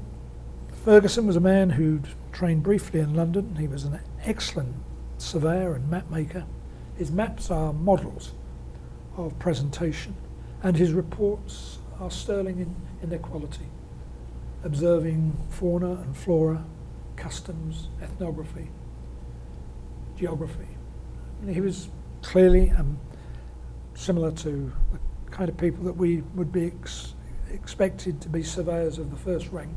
Ferguson 0.87 1.27
was 1.27 1.35
a 1.35 1.41
man 1.41 1.71
who'd 1.71 2.07
trained 2.31 2.63
briefly 2.63 3.01
in 3.01 3.13
London. 3.13 3.57
He 3.57 3.67
was 3.67 3.83
an 3.83 3.99
excellent 4.23 4.77
surveyor 5.19 5.75
and 5.75 5.91
map 5.91 6.09
maker. 6.13 6.47
His 6.95 7.11
maps 7.11 7.51
are 7.51 7.73
models 7.73 8.35
of 9.17 9.37
presentation, 9.41 10.15
and 10.63 10.77
his 10.77 10.93
reports 10.93 11.81
are 11.99 12.09
sterling 12.09 12.61
in, 12.61 12.77
in 13.03 13.11
their 13.11 13.19
quality, 13.19 13.67
observing 14.63 15.37
fauna 15.49 15.91
and 15.91 16.17
flora, 16.17 16.65
customs, 17.17 17.89
ethnography, 18.01 18.71
geography. 20.17 20.69
And 21.41 21.53
he 21.53 21.61
was 21.61 21.89
clearly 22.23 22.71
um, 22.71 23.01
similar 23.95 24.31
to 24.31 24.73
the 24.93 25.31
kind 25.33 25.49
of 25.49 25.57
people 25.57 25.83
that 25.87 25.97
we 25.97 26.19
would 26.37 26.53
be 26.53 26.67
ex- 26.67 27.17
expected 27.51 28.21
to 28.21 28.29
be 28.29 28.45
surveyors 28.45 28.99
of 28.99 29.11
the 29.11 29.17
first 29.17 29.51
rank 29.51 29.77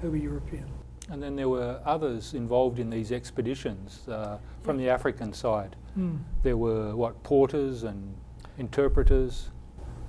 who 0.00 0.10
were 0.10 0.16
European. 0.16 0.66
And 1.10 1.22
then 1.22 1.34
there 1.34 1.48
were 1.48 1.80
others 1.84 2.34
involved 2.34 2.78
in 2.78 2.88
these 2.88 3.10
expeditions 3.10 4.08
uh, 4.08 4.38
from 4.62 4.76
the 4.76 4.88
African 4.88 5.32
side. 5.32 5.74
Mm. 5.98 6.20
There 6.42 6.56
were, 6.56 6.94
what, 6.94 7.20
porters 7.24 7.82
and 7.82 8.14
interpreters? 8.58 9.48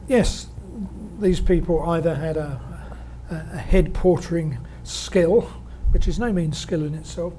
Yes, 0.07 0.47
these 1.19 1.39
people 1.39 1.81
either 1.89 2.13
had 2.13 2.37
a, 2.37 2.61
a 3.31 3.57
head 3.57 3.93
portering 3.93 4.63
skill, 4.83 5.41
which 5.91 6.07
is 6.07 6.19
no 6.19 6.31
mean 6.31 6.53
skill 6.53 6.83
in 6.83 6.93
itself, 6.93 7.33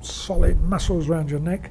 solid 0.00 0.60
muscles 0.62 1.08
around 1.08 1.30
your 1.30 1.40
neck, 1.40 1.70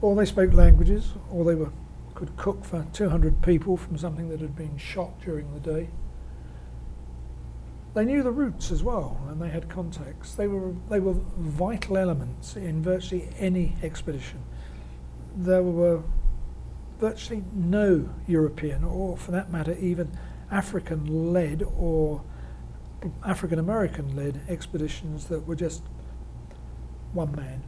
or 0.00 0.16
they 0.16 0.24
spoke 0.24 0.52
languages, 0.54 1.12
or 1.30 1.44
they 1.44 1.54
were 1.54 1.72
could 2.18 2.36
cook 2.36 2.64
for 2.64 2.84
200 2.92 3.40
people 3.42 3.76
from 3.76 3.96
something 3.96 4.28
that 4.28 4.40
had 4.40 4.56
been 4.56 4.76
shot 4.76 5.20
during 5.20 5.54
the 5.54 5.60
day. 5.60 5.88
They 7.98 8.04
knew 8.04 8.22
the 8.22 8.30
routes 8.30 8.70
as 8.70 8.84
well, 8.84 9.20
and 9.28 9.42
they 9.42 9.48
had 9.48 9.68
contacts. 9.68 10.34
They 10.34 10.46
were 10.46 10.72
they 10.88 11.00
were 11.00 11.16
vital 11.36 11.98
elements 11.98 12.54
in 12.54 12.80
virtually 12.80 13.28
any 13.40 13.74
expedition. 13.82 14.38
There 15.34 15.64
were 15.64 16.04
virtually 17.00 17.42
no 17.52 18.08
European, 18.28 18.84
or 18.84 19.16
for 19.16 19.32
that 19.32 19.50
matter, 19.50 19.76
even 19.80 20.16
African-led 20.48 21.64
or 21.76 22.22
African 23.26 23.58
American-led 23.58 24.42
expeditions 24.48 25.24
that 25.26 25.44
were 25.44 25.56
just 25.56 25.82
one 27.12 27.34
man. 27.34 27.64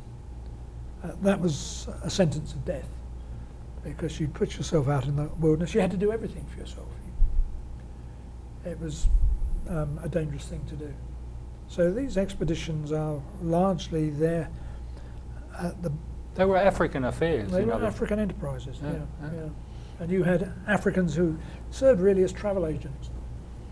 Uh, 1.02 1.10
that 1.22 1.40
was 1.40 1.88
a 2.04 2.10
sentence 2.10 2.52
of 2.52 2.64
death 2.64 2.88
because 3.82 4.20
you'd 4.20 4.34
put 4.34 4.56
yourself 4.56 4.86
out 4.86 5.06
in 5.06 5.16
the 5.16 5.26
wilderness. 5.40 5.74
You 5.74 5.80
had 5.80 5.90
to 5.90 5.96
do 5.96 6.12
everything 6.12 6.44
for 6.44 6.60
yourself. 6.60 6.86
It 8.64 8.78
was 8.78 9.08
um, 9.70 10.00
a 10.02 10.08
dangerous 10.08 10.44
thing 10.44 10.64
to 10.66 10.74
do. 10.74 10.92
So 11.68 11.92
these 11.92 12.18
expeditions 12.18 12.92
are 12.92 13.22
largely 13.42 14.10
there 14.10 14.50
at 15.58 15.82
the. 15.82 15.92
They 16.34 16.44
were 16.44 16.56
African 16.56 17.04
affairs. 17.04 17.50
They 17.50 17.64
were 17.64 17.84
African 17.84 18.18
enterprises. 18.18 18.78
Yeah, 18.82 18.92
yeah, 18.92 19.30
yeah. 19.34 19.48
And 20.00 20.10
you 20.10 20.24
had 20.24 20.52
Africans 20.66 21.14
who 21.14 21.38
served 21.70 22.00
really 22.00 22.22
as 22.22 22.32
travel 22.32 22.66
agents, 22.66 23.10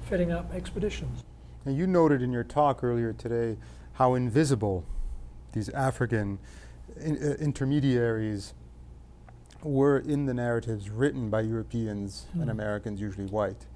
fitting 0.09 0.31
up 0.31 0.53
expeditions. 0.55 1.25
And 1.65 1.77
you 1.77 1.87
noted 1.87 2.23
in 2.23 2.33
your 2.33 2.45
talk 2.45 2.85
earlier 2.85 3.13
today 3.13 3.57
how 3.95 4.15
invisible 4.15 4.85
these 5.53 5.69
African 5.71 6.39
in, 7.01 7.17
uh, 7.17 7.35
intermediaries 7.41 8.55
were 9.63 9.99
in 9.99 10.27
the 10.27 10.35
narratives 10.35 10.89
written 10.91 11.31
by 11.31 11.41
Europeans 11.41 12.27
mm. 12.31 12.35
and 12.35 12.45
hmm. 12.45 12.51
Americans, 12.51 13.01
usually 13.01 13.27
white. 13.27 13.67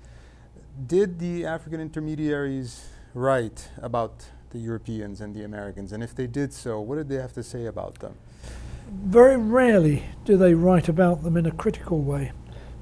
Did 0.87 1.19
the 1.19 1.45
African 1.45 1.81
intermediaries 1.81 2.89
write 3.13 3.69
about 3.83 4.25
the 4.51 4.59
Europeans 4.59 5.21
and 5.21 5.35
the 5.35 5.45
Americans? 5.45 5.93
And 5.93 6.03
if 6.03 6.15
they 6.15 6.27
did 6.27 6.51
so, 6.51 6.81
what 6.81 6.97
did 6.97 7.11
they 7.11 7.17
have 7.17 7.35
to 7.35 7.43
say 7.43 7.67
about 7.67 7.97
them? 7.97 8.15
Very 8.91 9.37
rarely 9.37 10.05
do 10.25 10.39
they 10.39 10.55
write 10.55 10.89
about 10.89 11.25
them 11.25 11.37
in 11.37 11.45
a 11.45 11.51
critical 11.51 12.01
way. 12.01 12.33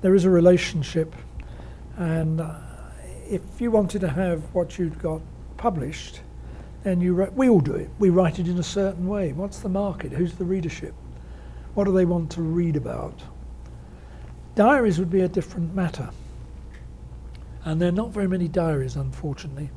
There 0.03 0.15
is 0.15 0.25
a 0.25 0.31
relationship, 0.31 1.15
and 1.97 2.41
uh, 2.41 2.55
if 3.29 3.43
you 3.59 3.73
wanted 3.73 4.03
to 4.03 4.09
have 4.09 4.43
what 4.55 4.79
you'd 4.79 5.01
got 5.01 5.21
published, 5.57 6.21
then 6.85 7.01
you 7.01 7.15
we 7.35 7.49
all 7.49 7.61
do 7.61 7.75
it. 7.75 7.91
We 7.99 8.11
write 8.11 8.39
it 8.39 8.47
in 8.47 8.59
a 8.59 8.63
certain 8.63 9.09
way. 9.09 9.33
What's 9.33 9.59
the 9.59 9.69
market? 9.69 10.13
Who's 10.13 10.35
the 10.35 10.45
readership? 10.45 10.95
What 11.75 11.85
do 11.85 11.93
they 11.93 12.05
want 12.05 12.31
to 12.33 12.43
read 12.43 12.77
about? 12.77 13.21
Diaries 14.55 15.01
would 15.01 15.11
be 15.11 15.23
a 15.23 15.29
different 15.29 15.75
matter. 15.75 16.11
And 17.65 17.81
there 17.81 17.89
are 17.89 17.93
not 17.93 18.11
very 18.11 18.29
many 18.29 18.49
diaries, 18.49 18.97
unfortunately. 18.97 19.71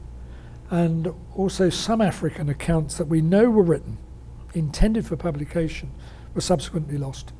And 0.69 1.13
also, 1.35 1.69
some 1.69 2.01
African 2.01 2.49
accounts 2.49 2.97
that 2.97 3.07
we 3.07 3.21
know 3.21 3.49
were 3.49 3.63
written, 3.63 3.97
intended 4.53 5.05
for 5.05 5.15
publication, 5.15 5.91
were 6.33 6.41
subsequently 6.41 6.97
lost 6.97 7.33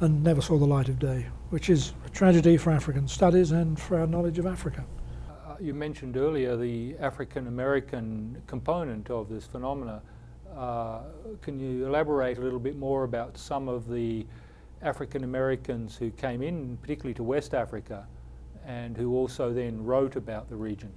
and 0.00 0.22
never 0.22 0.42
saw 0.42 0.58
the 0.58 0.66
light 0.66 0.88
of 0.88 0.98
day, 0.98 1.26
which 1.50 1.70
is 1.70 1.94
a 2.04 2.10
tragedy 2.10 2.56
for 2.56 2.70
African 2.70 3.08
studies 3.08 3.50
and 3.52 3.80
for 3.80 3.98
our 3.98 4.06
knowledge 4.06 4.38
of 4.38 4.46
Africa. 4.46 4.84
Uh, 5.28 5.56
you 5.58 5.72
mentioned 5.72 6.16
earlier 6.16 6.56
the 6.56 6.94
African 7.00 7.46
American 7.46 8.42
component 8.46 9.10
of 9.10 9.28
this 9.28 9.46
phenomena. 9.46 10.02
Uh, 10.54 11.00
can 11.40 11.58
you 11.58 11.86
elaborate 11.86 12.38
a 12.38 12.40
little 12.40 12.58
bit 12.58 12.76
more 12.76 13.04
about 13.04 13.36
some 13.38 13.68
of 13.68 13.88
the 13.88 14.26
African 14.82 15.24
Americans 15.24 15.96
who 15.96 16.10
came 16.10 16.42
in, 16.42 16.76
particularly 16.82 17.14
to 17.14 17.22
West 17.22 17.54
Africa, 17.54 18.06
and 18.66 18.96
who 18.96 19.14
also 19.14 19.52
then 19.52 19.84
wrote 19.84 20.16
about 20.16 20.48
the 20.50 20.56
region? 20.56 20.92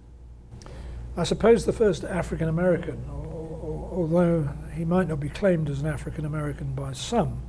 I 1.16 1.24
suppose 1.24 1.66
the 1.66 1.74
first 1.74 2.04
African 2.04 2.50
American, 2.50 3.06
although 3.10 4.50
he 4.74 4.86
might 4.86 5.08
not 5.08 5.20
be 5.20 5.30
claimed 5.30 5.70
as 5.70 5.82
an 5.82 5.88
African 5.88 6.26
American 6.26 6.74
by 6.74 6.94
some, 6.94 7.42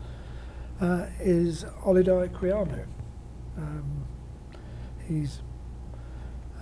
uh, 0.80 1.06
is 1.18 1.64
Olaudah 1.84 2.28
Equiano. 2.28 2.86
Um, 3.56 4.04
he's 5.06 5.40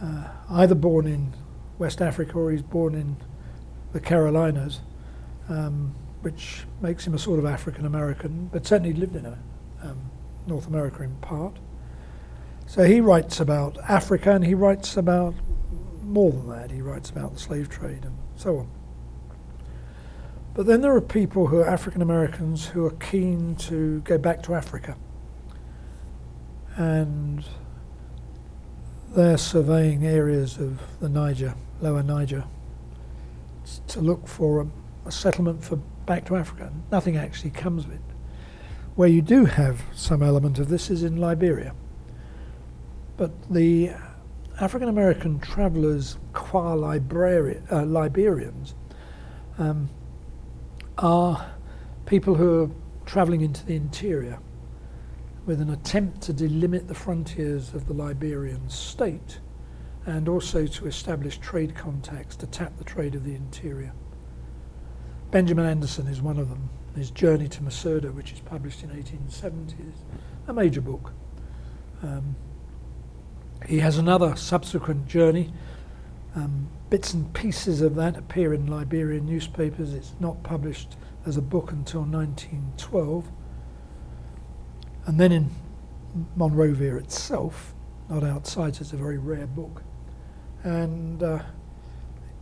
uh, 0.03 0.29
either 0.50 0.75
born 0.75 1.07
in 1.07 1.35
West 1.79 2.00
Africa 2.00 2.38
or 2.38 2.50
he's 2.50 2.62
born 2.62 2.95
in 2.95 3.17
the 3.93 4.00
Carolinas 4.00 4.81
um, 5.49 5.95
which 6.21 6.65
makes 6.81 7.07
him 7.07 7.15
a 7.15 7.19
sort 7.19 7.38
of 7.38 7.47
African 7.47 7.87
American, 7.87 8.49
but 8.53 8.67
certainly 8.67 8.93
lived 8.93 9.17
in 9.17 9.27
a, 9.27 9.38
um, 9.83 10.11
North 10.47 10.67
America 10.67 11.03
in 11.03 11.15
part. 11.17 11.59
So 12.69 12.85
he 12.85 13.01
writes 13.01 13.41
about 13.41 13.77
Africa 13.89 14.31
and 14.31 14.45
he 14.45 14.55
writes 14.55 14.97
about 14.97 15.35
more 16.03 16.31
than 16.31 16.49
that. 16.51 16.71
He 16.71 16.81
writes 16.81 17.11
about 17.11 17.35
the 17.35 17.41
slave 17.41 17.69
trade 17.69 18.05
and 18.05 18.17
so 18.37 18.59
on. 18.59 18.71
But 20.55 20.67
then 20.67 20.81
there 20.81 20.95
are 20.95 21.01
people 21.01 21.49
who 21.49 21.59
are 21.59 21.69
African 21.69 22.03
Americans 22.03 22.67
who 22.67 22.87
are 22.87 22.93
keen 22.93 23.57
to 23.57 24.01
go 24.03 24.19
back 24.19 24.43
to 24.45 24.55
Africa. 24.55 24.97
And 26.77 27.45
they're 29.11 29.39
surveying 29.39 30.07
areas 30.07 30.59
of 30.59 30.81
the 31.01 31.09
Niger, 31.09 31.55
lower 31.81 32.05
Niger, 32.05 32.45
to 33.89 34.01
look 34.01 34.29
for 34.29 34.61
a 34.61 34.67
a 35.09 35.13
settlement 35.13 35.65
for 35.65 35.77
back 36.07 36.27
to 36.27 36.37
Africa. 36.37 36.71
Nothing 36.93 37.17
actually 37.17 37.51
comes 37.51 37.87
of 37.87 37.93
it. 37.93 38.01
Where 38.95 39.09
you 39.09 39.23
do 39.23 39.47
have 39.47 39.83
some 39.95 40.23
element 40.23 40.59
of 40.59 40.69
this 40.69 40.91
is 40.91 41.03
in 41.03 41.17
Liberia. 41.17 41.75
But 43.19 43.53
the 43.53 43.91
African 44.61 44.89
American 44.89 45.41
travellers, 45.41 46.17
qua 46.33 46.77
Liberi- 46.77 47.61
uh, 47.71 47.85
Liberians, 47.85 48.75
um, 49.59 49.91
are 50.97 51.51
people 52.07 52.37
who 52.37 52.63
are 52.63 52.71
travelling 53.07 53.41
into 53.41 53.67
the 53.67 53.75
interior 53.75 54.39
with 55.47 55.61
an 55.61 55.71
attempt 55.71 56.23
to 56.23 56.33
delimit 56.33 56.87
the 56.87 56.95
frontiers 56.95 57.75
of 57.75 57.89
the 57.89 57.93
Liberian 57.93 58.71
state 58.71 59.41
and 60.07 60.29
also 60.29 60.67
to 60.67 60.87
establish 60.87 61.39
trade 61.39 61.75
contacts 61.75 62.37
to 62.37 62.47
tap 62.47 62.77
the 62.79 62.85
trade 62.85 63.17
of 63.17 63.25
the 63.25 63.35
interior. 63.35 63.93
Benjamin 65.33 65.67
Anderson 65.67 66.07
is 66.07 66.23
one 66.23 66.39
of 66.39 66.49
them. 66.49 66.71
His 66.95 67.11
Journey 67.11 67.49
to 67.49 67.63
Musardu, 67.63 68.15
which 68.15 68.33
is 68.33 68.41
published 68.41 68.85
in 68.85 68.91
1870, 68.91 69.75
is 69.83 70.05
a 70.47 70.53
major 70.53 70.81
book. 70.81 71.13
Um, 72.03 72.37
he 73.67 73.79
has 73.81 73.99
another 73.99 74.37
subsequent 74.37 75.07
journey. 75.07 75.53
Um, 76.35 76.69
bits 76.91 77.12
and 77.15 77.33
pieces 77.35 77.81
of 77.81 77.95
that 77.97 78.17
appear 78.17 78.55
in 78.55 78.67
Liberian 78.67 79.27
newspapers. 79.27 79.93
It's 79.93 80.15
not 80.21 80.43
published 80.43 80.97
as 81.27 81.37
a 81.37 81.43
book 81.43 81.73
until 81.73 82.03
1912. 82.03 83.31
And 85.07 85.19
then 85.19 85.33
in 85.33 85.50
Monrovia 86.37 86.97
itself, 86.97 87.75
not 88.09 88.25
outside, 88.25 88.81
it's 88.81 88.93
a 88.93 88.97
very 88.97 89.19
rare 89.19 89.47
book. 89.47 89.83
And 90.62 91.23
uh, 91.23 91.43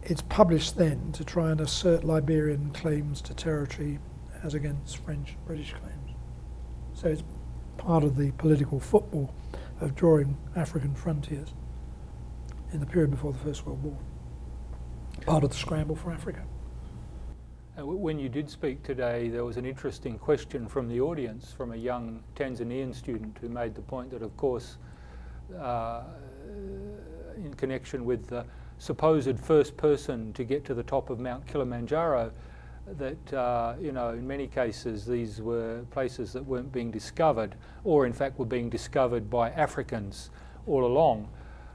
it's 0.03 0.23
published 0.23 0.77
then 0.77 1.13
to 1.13 1.25
try 1.25 1.51
and 1.51 1.61
assert 1.61 2.05
Liberian 2.05 2.71
claims 2.71 3.21
to 3.23 3.35
territory 3.35 3.99
as 4.43 4.55
against 4.55 4.99
French 4.99 5.37
British 5.47 5.73
claims. 5.73 6.17
So 6.95 7.09
it's 7.09 7.25
part 7.77 8.05
of 8.05 8.17
the 8.17 8.31
political 8.33 8.81
football 8.81 9.35
of 9.81 9.95
drawing 9.95 10.37
African 10.55 10.95
frontiers 10.95 11.55
in 12.73 12.81
the 12.81 12.87
period 12.87 13.11
before 13.11 13.33
the 13.33 13.39
First 13.39 13.67
World 13.67 13.83
War. 13.83 13.99
Part 15.23 15.45
of 15.45 15.51
the 15.51 15.57
scramble 15.57 15.97
for 15.97 16.13
Africa. 16.13 16.43
Uh, 17.79 17.85
when 17.85 18.19
you 18.19 18.29
did 18.29 18.49
speak 18.49 18.83
today, 18.83 19.29
there 19.29 19.45
was 19.45 19.59
an 19.59 19.67
interesting 19.67 20.19
question 20.19 20.67
from 20.67 20.89
the 20.89 21.01
audience 21.01 21.53
from 21.53 21.73
a 21.73 21.77
young 21.77 22.23
Tanzanian 22.35 22.95
student 22.95 23.37
who 23.41 23.49
made 23.49 23.75
the 23.75 23.83
point 23.83 24.11
that, 24.11 24.23
of 24.23 24.35
course, 24.37 24.79
uh, 25.59 26.05
in 27.37 27.53
connection 27.55 28.05
with 28.05 28.27
the 28.29 28.47
supposed 28.79 29.39
first 29.39 29.77
person 29.77 30.33
to 30.33 30.45
get 30.45 30.65
to 30.65 30.75
the 30.75 30.83
top 30.83 31.11
of 31.11 31.19
Mount 31.19 31.47
Kilimanjaro, 31.47 32.33
that 32.87 33.33
uh, 33.33 33.75
you 33.81 33.93
know 33.93 34.11
in 34.11 34.27
many 34.27 34.47
cases 34.47 35.05
these 35.07 35.41
were 35.41 35.85
places 35.91 36.33
that 36.33 36.45
weren't 36.45 36.73
being 36.73 36.91
discovered, 36.91 37.55
or 37.85 38.07
in 38.07 38.13
fact 38.13 38.39
were 38.39 38.47
being 38.47 38.71
discovered 38.71 39.29
by 39.29 39.51
Africans 39.51 40.31
all 40.67 40.85
along. 40.85 41.29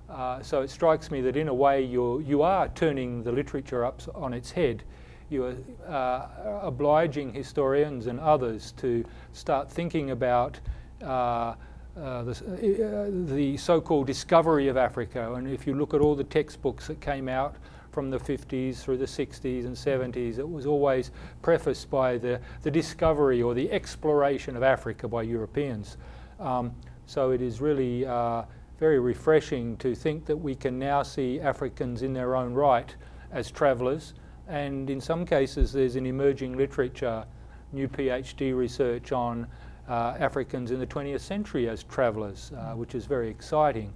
Uh, 0.10 0.42
so 0.42 0.62
it 0.62 0.70
strikes 0.70 1.10
me 1.10 1.22
that 1.22 1.38
in 1.38 1.48
a 1.48 1.54
way 1.54 1.82
you're, 1.82 2.22
you 2.22 2.42
are 2.42 2.68
turning 2.70 3.24
the 3.24 3.32
literature 3.32 3.86
up 3.86 4.02
on 4.14 4.34
its 4.34 4.52
head. 4.52 4.84
You 5.30 5.46
are 5.46 5.56
uh, 5.88 6.60
obliging 6.68 7.32
historians 7.32 8.08
and 8.08 8.20
others 8.20 8.74
to 8.74 9.06
start 9.32 9.72
thinking 9.72 10.12
about 10.12 10.60
uh, 11.02 11.56
uh, 11.98 12.24
the, 12.24 12.32
uh, 12.32 13.34
the 13.34 13.56
so-called 13.56 14.08
discovery 14.08 14.68
of 14.68 14.76
Africa. 14.76 15.34
And 15.36 15.48
if 15.48 15.66
you 15.66 15.76
look 15.76 15.94
at 15.94 16.02
all 16.02 16.16
the 16.16 16.26
textbooks 16.26 16.88
that 16.88 17.00
came 17.00 17.30
out 17.30 17.56
from 17.92 18.10
the 18.10 18.18
50s 18.18 18.78
through 18.78 18.98
the 18.98 19.06
60s 19.06 19.66
and 19.66 19.76
70s, 19.76 20.40
it 20.40 20.50
was 20.50 20.66
always 20.66 21.12
prefaced 21.42 21.90
by 21.90 22.18
the, 22.18 22.40
the 22.64 22.72
discovery 22.72 23.42
or 23.42 23.54
the 23.54 23.70
exploration 23.72 24.56
of 24.56 24.64
Africa 24.64 25.08
by 25.08 25.24
Europeans. 25.24 25.98
Um, 26.40 26.74
so 27.06 27.32
it 27.32 27.42
is 27.42 27.62
really 27.62 28.06
uh, 28.06 28.44
very 28.80 29.00
refreshing 29.00 29.78
to 29.78 29.94
think 29.94 30.26
that 30.26 30.38
we 30.38 30.56
can 30.56 30.80
now 30.80 31.04
see 31.04 31.40
Africans 31.40 32.02
in 32.02 32.14
their 32.14 32.36
own 32.36 32.54
right 32.54 32.96
as 33.32 33.52
travellers, 33.52 34.14
and 34.48 34.90
in 34.90 35.00
some 35.00 35.26
cases, 35.26 35.72
there's 35.72 35.96
an 35.96 36.06
emerging 36.06 36.58
literature, 36.58 37.26
new 37.72 37.88
PhD 37.88 38.56
research 38.56 39.12
on 39.12 39.48
uh, 39.88 40.16
Africans 40.20 40.72
in 40.72 40.80
the 40.80 40.88
20th 40.88 41.22
century 41.22 41.70
as 41.70 41.84
travellers, 41.84 42.52
uh, 42.58 42.74
which 42.74 42.96
is 42.96 43.06
very 43.06 43.30
exciting. 43.30 43.94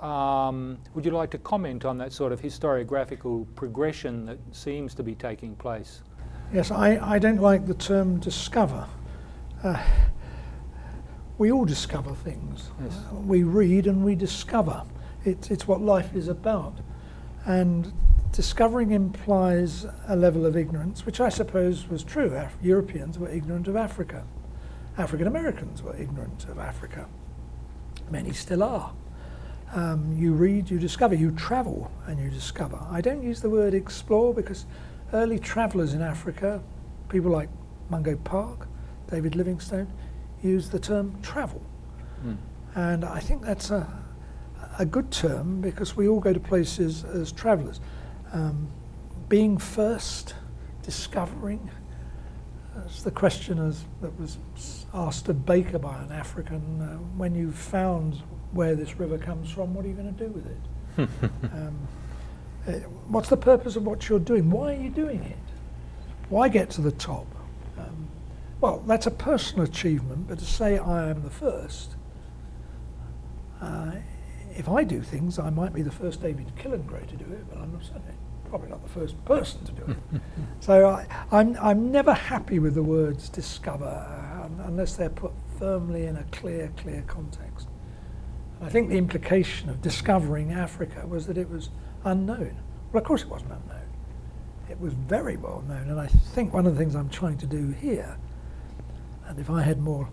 Um, 0.00 0.78
would 0.94 1.04
you 1.04 1.10
like 1.10 1.30
to 1.30 1.38
comment 1.38 1.84
on 1.84 1.96
that 1.98 2.12
sort 2.12 2.32
of 2.32 2.40
historiographical 2.40 3.46
progression 3.54 4.26
that 4.26 4.38
seems 4.52 4.94
to 4.94 5.02
be 5.02 5.14
taking 5.14 5.56
place? 5.56 6.02
Yes, 6.52 6.70
I, 6.70 6.98
I 7.14 7.18
don't 7.18 7.40
like 7.40 7.66
the 7.66 7.74
term 7.74 8.20
discover. 8.20 8.86
Uh, 9.62 9.82
we 11.38 11.50
all 11.50 11.64
discover 11.64 12.14
things. 12.14 12.70
Yes. 12.82 12.96
Uh, 13.10 13.16
we 13.16 13.42
read 13.42 13.86
and 13.86 14.04
we 14.04 14.14
discover. 14.14 14.82
It, 15.24 15.50
it's 15.50 15.66
what 15.66 15.80
life 15.80 16.14
is 16.14 16.28
about. 16.28 16.78
And 17.46 17.92
discovering 18.32 18.90
implies 18.92 19.86
a 20.08 20.16
level 20.16 20.44
of 20.44 20.56
ignorance, 20.56 21.06
which 21.06 21.20
I 21.20 21.30
suppose 21.30 21.88
was 21.88 22.04
true. 22.04 22.34
Af- 22.34 22.56
Europeans 22.62 23.18
were 23.18 23.30
ignorant 23.30 23.66
of 23.66 23.76
Africa. 23.76 24.24
African 24.98 25.26
Americans 25.26 25.82
were 25.82 25.96
ignorant 25.96 26.44
of 26.44 26.58
Africa. 26.58 27.08
Many 28.10 28.32
still 28.32 28.62
are. 28.62 28.92
Um, 29.72 30.14
you 30.16 30.32
read, 30.32 30.70
you 30.70 30.78
discover, 30.78 31.14
you 31.14 31.32
travel, 31.32 31.90
and 32.06 32.18
you 32.18 32.30
discover. 32.30 32.78
I 32.90 33.00
don't 33.00 33.22
use 33.22 33.40
the 33.40 33.50
word 33.50 33.74
explore 33.74 34.32
because 34.32 34.64
early 35.12 35.38
travellers 35.38 35.92
in 35.92 36.02
Africa, 36.02 36.62
people 37.08 37.30
like 37.30 37.48
Mungo 37.90 38.16
Park, 38.16 38.68
David 39.10 39.34
Livingstone, 39.34 39.92
used 40.42 40.70
the 40.70 40.78
term 40.78 41.20
travel. 41.22 41.62
Mm. 42.24 42.36
And 42.74 43.04
I 43.04 43.20
think 43.20 43.42
that's 43.42 43.70
a, 43.70 43.86
a 44.78 44.84
good 44.84 45.10
term 45.10 45.60
because 45.60 45.96
we 45.96 46.08
all 46.08 46.20
go 46.20 46.32
to 46.32 46.40
places 46.40 47.04
as 47.04 47.32
travellers. 47.32 47.80
Um, 48.32 48.68
being 49.28 49.58
first, 49.58 50.34
discovering, 50.82 51.70
that's 52.76 53.02
the 53.02 53.10
question 53.10 53.58
as, 53.58 53.84
that 54.02 54.18
was 54.20 54.38
asked 54.92 55.28
of 55.28 55.46
Baker 55.46 55.78
by 55.78 55.96
an 56.02 56.12
African. 56.12 56.80
Uh, 56.80 56.96
when 57.16 57.34
you've 57.34 57.56
found 57.56 58.22
where 58.56 58.74
this 58.74 58.98
river 58.98 59.18
comes 59.18 59.50
from, 59.50 59.74
what 59.74 59.84
are 59.84 59.88
you 59.88 59.94
going 59.94 60.14
to 60.14 60.24
do 60.24 60.30
with 60.30 60.46
it? 60.46 61.08
um, 61.52 61.88
uh, 62.66 62.72
what's 63.08 63.28
the 63.28 63.36
purpose 63.36 63.76
of 63.76 63.84
what 63.84 64.08
you're 64.08 64.18
doing? 64.18 64.50
Why 64.50 64.74
are 64.74 64.80
you 64.80 64.90
doing 64.90 65.22
it? 65.22 65.36
Why 66.28 66.48
get 66.48 66.70
to 66.70 66.80
the 66.80 66.92
top? 66.92 67.26
Um, 67.78 68.08
well, 68.60 68.82
that's 68.86 69.06
a 69.06 69.10
personal 69.10 69.64
achievement, 69.64 70.26
but 70.28 70.38
to 70.38 70.44
say 70.44 70.78
I 70.78 71.10
am 71.10 71.22
the 71.22 71.30
first, 71.30 71.94
uh, 73.60 73.92
if 74.56 74.68
I 74.68 74.84
do 74.84 75.02
things, 75.02 75.38
I 75.38 75.50
might 75.50 75.72
be 75.72 75.82
the 75.82 75.92
first 75.92 76.22
David 76.22 76.50
Killingray 76.56 77.06
to 77.08 77.16
do 77.16 77.24
it, 77.32 77.48
but 77.48 77.58
I'm 77.58 77.72
not 77.72 77.84
certainly 77.84 78.14
probably 78.48 78.68
not 78.68 78.82
the 78.82 78.88
first 78.88 79.22
person 79.24 79.64
to 79.64 79.72
do 79.72 79.84
it. 79.90 80.20
so 80.60 80.88
I, 80.88 81.06
I'm, 81.30 81.56
I'm 81.60 81.90
never 81.90 82.14
happy 82.14 82.58
with 82.58 82.74
the 82.74 82.82
words 82.82 83.28
discover 83.28 83.84
uh, 83.84 84.48
unless 84.66 84.96
they're 84.96 85.10
put 85.10 85.32
firmly 85.58 86.06
in 86.06 86.16
a 86.16 86.24
clear, 86.32 86.72
clear 86.76 87.02
context. 87.06 87.68
I 88.62 88.68
think 88.68 88.88
the 88.88 88.96
implication 88.96 89.68
of 89.68 89.82
discovering 89.82 90.52
Africa 90.52 91.06
was 91.06 91.26
that 91.26 91.36
it 91.36 91.48
was 91.50 91.70
unknown. 92.04 92.56
Well, 92.92 93.02
of 93.02 93.06
course 93.06 93.22
it 93.22 93.28
wasn't 93.28 93.52
unknown. 93.52 93.82
It 94.70 94.80
was 94.80 94.94
very 94.94 95.36
well 95.36 95.62
known, 95.68 95.90
and 95.90 96.00
I 96.00 96.06
think 96.06 96.52
one 96.52 96.66
of 96.66 96.72
the 96.74 96.78
things 96.78 96.94
I'm 96.94 97.10
trying 97.10 97.38
to 97.38 97.46
do 97.46 97.70
here, 97.70 98.16
and 99.26 99.38
if 99.38 99.50
I 99.50 99.62
had 99.62 99.78
more, 99.78 100.08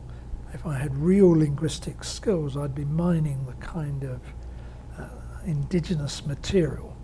if 0.54 0.66
I 0.66 0.78
had 0.78 0.96
real 0.96 1.30
linguistic 1.30 2.04
skills, 2.04 2.58
I'd 2.58 2.76
be 2.76 2.86
mining 2.86 3.46
the 3.46 3.54
kind 3.54 4.04
of 4.04 4.22
uh, 5.00 5.08
indigenous 5.46 6.26
material 6.26 6.96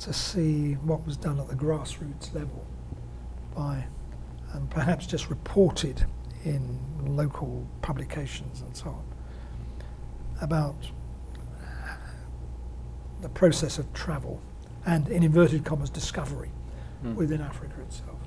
to 0.00 0.12
see 0.12 0.74
what 0.74 1.04
was 1.06 1.16
done 1.16 1.40
at 1.40 1.48
the 1.48 1.54
grassroots 1.54 2.34
level 2.34 2.64
by, 3.54 3.84
and 4.52 4.70
perhaps 4.70 5.06
just 5.06 5.30
reported 5.30 6.04
in 6.44 6.78
local 7.16 7.66
publications 7.82 8.60
and 8.60 8.76
so 8.76 8.90
on, 8.90 9.05
about 10.40 10.76
the 13.22 13.28
process 13.28 13.78
of 13.78 13.92
travel 13.92 14.40
and, 14.84 15.08
in 15.08 15.22
inverted 15.22 15.64
commas, 15.64 15.90
discovery 15.90 16.50
Mm. 17.04 17.14
within 17.14 17.42
Africa 17.42 17.74
itself. 17.82 18.18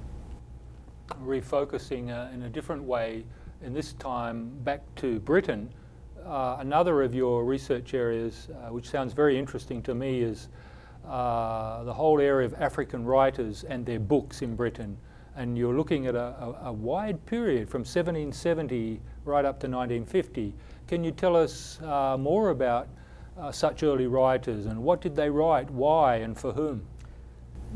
refocusing 1.25 2.09
uh, 2.11 2.31
in 2.33 2.43
a 2.43 2.49
different 2.49 2.83
way, 2.83 3.25
in 3.63 3.73
this 3.73 3.93
time 3.93 4.51
back 4.63 4.81
to 4.95 5.19
Britain, 5.21 5.69
uh, 6.23 6.57
another 6.59 7.01
of 7.01 7.15
your 7.15 7.43
research 7.45 7.95
areas, 7.95 8.47
uh, 8.51 8.71
which 8.71 8.87
sounds 8.87 9.11
very 9.13 9.37
interesting 9.39 9.81
to 9.81 9.95
me, 9.95 10.21
is 10.21 10.49
uh, 11.07 11.83
the 11.83 11.93
whole 11.93 12.19
area 12.21 12.45
of 12.45 12.53
African 12.61 13.03
writers 13.05 13.63
and 13.63 13.83
their 13.85 13.99
books 13.99 14.43
in 14.43 14.55
Britain. 14.55 14.95
And 15.35 15.57
you're 15.57 15.75
looking 15.75 16.05
at 16.05 16.13
a, 16.13 16.35
a, 16.39 16.59
a 16.65 16.71
wide 16.71 17.25
period 17.25 17.67
from 17.69 17.79
1770 17.79 19.01
right 19.25 19.45
up 19.45 19.59
to 19.61 19.67
1950. 19.67 20.53
Can 20.89 21.03
you 21.03 21.11
tell 21.11 21.35
us 21.35 21.79
uh, 21.83 22.17
more 22.17 22.49
about 22.49 22.87
uh, 23.37 23.51
such 23.51 23.83
early 23.83 24.07
writers 24.07 24.65
and 24.65 24.81
what 24.81 25.01
did 25.01 25.15
they 25.15 25.29
write, 25.29 25.69
why, 25.69 26.15
and 26.15 26.35
for 26.35 26.51
whom? 26.51 26.83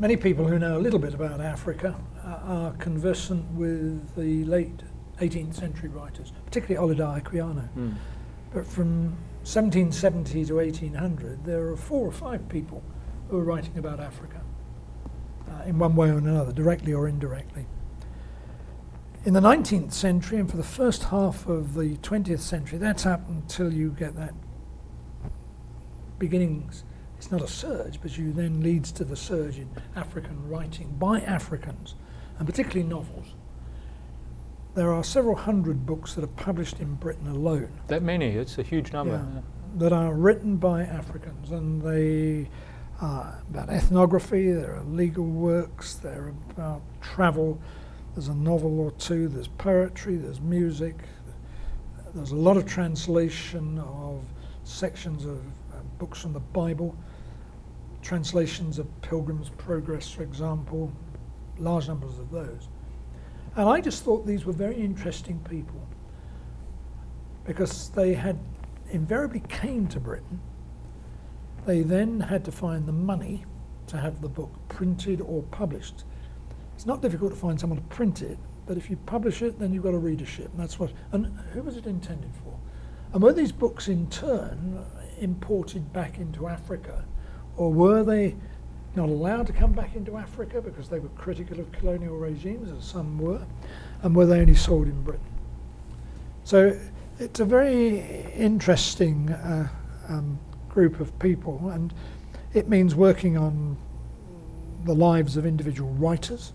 Many 0.00 0.16
people 0.16 0.48
who 0.48 0.58
know 0.58 0.76
a 0.76 0.82
little 0.82 0.98
bit 0.98 1.14
about 1.14 1.40
Africa 1.40 1.94
uh, 2.24 2.28
are 2.28 2.72
conversant 2.72 3.48
with 3.52 4.16
the 4.16 4.44
late 4.46 4.82
18th 5.20 5.54
century 5.54 5.90
writers, 5.90 6.32
particularly 6.44 6.96
Olaudah 6.96 7.22
Equiano. 7.22 7.68
Mm. 7.76 7.94
But 8.52 8.66
from 8.66 9.10
1770 9.44 10.46
to 10.46 10.56
1800, 10.56 11.44
there 11.44 11.68
are 11.68 11.76
four 11.76 12.08
or 12.08 12.10
five 12.10 12.48
people 12.48 12.82
who 13.28 13.38
are 13.38 13.44
writing 13.44 13.78
about 13.78 14.00
Africa 14.00 14.40
uh, 15.52 15.62
in 15.66 15.78
one 15.78 15.94
way 15.94 16.08
or 16.08 16.18
another, 16.18 16.50
directly 16.50 16.92
or 16.92 17.06
indirectly. 17.06 17.64
In 19.24 19.32
the 19.32 19.40
19th 19.40 19.92
century 19.92 20.38
and 20.38 20.50
for 20.50 20.58
the 20.58 20.62
first 20.62 21.04
half 21.04 21.48
of 21.48 21.72
the 21.72 21.96
20th 21.96 22.40
century, 22.40 22.78
that's 22.78 23.06
up 23.06 23.26
until 23.26 23.72
you 23.72 23.88
get 23.90 24.14
that 24.16 24.34
beginnings. 26.18 26.84
It's 27.16 27.30
not 27.30 27.40
a 27.40 27.48
surge, 27.48 28.02
but 28.02 28.18
you 28.18 28.32
then 28.32 28.60
leads 28.60 28.92
to 28.92 29.04
the 29.04 29.16
surge 29.16 29.56
in 29.56 29.70
African 29.96 30.46
writing 30.46 30.96
by 30.98 31.20
Africans, 31.20 31.94
and 32.38 32.46
particularly 32.46 32.86
novels. 32.86 33.28
There 34.74 34.92
are 34.92 35.02
several 35.02 35.36
hundred 35.36 35.86
books 35.86 36.12
that 36.14 36.24
are 36.24 36.26
published 36.26 36.78
in 36.80 36.96
Britain 36.96 37.28
alone 37.28 37.80
That 37.86 38.02
many, 38.02 38.32
it's 38.32 38.58
a 38.58 38.62
huge 38.62 38.92
number. 38.92 39.24
Yeah. 39.34 39.40
that 39.76 39.94
are 39.94 40.12
written 40.12 40.58
by 40.58 40.82
Africans, 40.82 41.50
and 41.50 41.80
they 41.80 42.50
are 43.00 43.42
about 43.48 43.70
ethnography, 43.70 44.52
there 44.52 44.76
are 44.76 44.84
legal 44.84 45.24
works, 45.24 45.94
they're 45.94 46.34
about 46.50 46.82
travel, 47.00 47.58
there's 48.14 48.28
a 48.28 48.34
novel 48.34 48.80
or 48.80 48.92
two, 48.92 49.28
there's 49.28 49.48
poetry, 49.48 50.16
there's 50.16 50.40
music, 50.40 50.96
there's 52.14 52.30
a 52.30 52.36
lot 52.36 52.56
of 52.56 52.64
translation 52.64 53.78
of 53.80 54.24
sections 54.62 55.24
of 55.24 55.38
uh, 55.72 55.80
books 55.98 56.22
from 56.22 56.32
the 56.32 56.40
Bible, 56.40 56.96
translations 58.02 58.78
of 58.78 58.86
Pilgrim's 59.02 59.50
Progress, 59.50 60.08
for 60.10 60.22
example, 60.22 60.92
large 61.58 61.88
numbers 61.88 62.18
of 62.18 62.30
those. 62.30 62.68
And 63.56 63.68
I 63.68 63.80
just 63.80 64.04
thought 64.04 64.26
these 64.26 64.44
were 64.44 64.52
very 64.52 64.76
interesting 64.76 65.40
people 65.48 65.80
because 67.44 67.90
they 67.90 68.14
had 68.14 68.38
invariably 68.90 69.42
came 69.48 69.88
to 69.88 70.00
Britain. 70.00 70.40
They 71.66 71.82
then 71.82 72.20
had 72.20 72.44
to 72.44 72.52
find 72.52 72.86
the 72.86 72.92
money 72.92 73.44
to 73.88 73.96
have 73.96 74.20
the 74.20 74.28
book 74.28 74.52
printed 74.68 75.20
or 75.20 75.42
published. 75.42 76.04
It's 76.84 76.88
not 76.90 77.00
difficult 77.00 77.32
to 77.32 77.38
find 77.38 77.58
someone 77.58 77.78
to 77.78 77.86
print 77.86 78.20
it, 78.20 78.36
but 78.66 78.76
if 78.76 78.90
you 78.90 78.98
publish 79.06 79.40
it, 79.40 79.58
then 79.58 79.72
you've 79.72 79.84
got 79.84 79.94
a 79.94 79.98
readership. 79.98 80.50
And 80.52 80.60
that's 80.60 80.78
what. 80.78 80.92
And 81.12 81.24
who 81.54 81.62
was 81.62 81.78
it 81.78 81.86
intended 81.86 82.30
for? 82.44 82.54
And 83.14 83.22
were 83.22 83.32
these 83.32 83.52
books 83.52 83.88
in 83.88 84.06
turn 84.10 84.84
imported 85.18 85.94
back 85.94 86.18
into 86.18 86.46
Africa, 86.46 87.02
or 87.56 87.72
were 87.72 88.04
they 88.04 88.36
not 88.94 89.08
allowed 89.08 89.46
to 89.46 89.54
come 89.54 89.72
back 89.72 89.96
into 89.96 90.18
Africa 90.18 90.60
because 90.60 90.90
they 90.90 90.98
were 90.98 91.08
critical 91.16 91.58
of 91.58 91.72
colonial 91.72 92.18
regimes, 92.18 92.70
as 92.70 92.84
some 92.84 93.18
were, 93.18 93.46
and 94.02 94.14
were 94.14 94.26
they 94.26 94.40
only 94.40 94.54
sold 94.54 94.86
in 94.86 95.02
Britain? 95.04 95.24
So 96.42 96.78
it's 97.18 97.40
a 97.40 97.46
very 97.46 98.00
interesting 98.34 99.30
uh, 99.30 99.68
um, 100.10 100.38
group 100.68 101.00
of 101.00 101.18
people, 101.18 101.70
and 101.70 101.94
it 102.52 102.68
means 102.68 102.94
working 102.94 103.38
on 103.38 103.78
the 104.84 104.94
lives 104.94 105.38
of 105.38 105.46
individual 105.46 105.88
writers, 105.94 106.52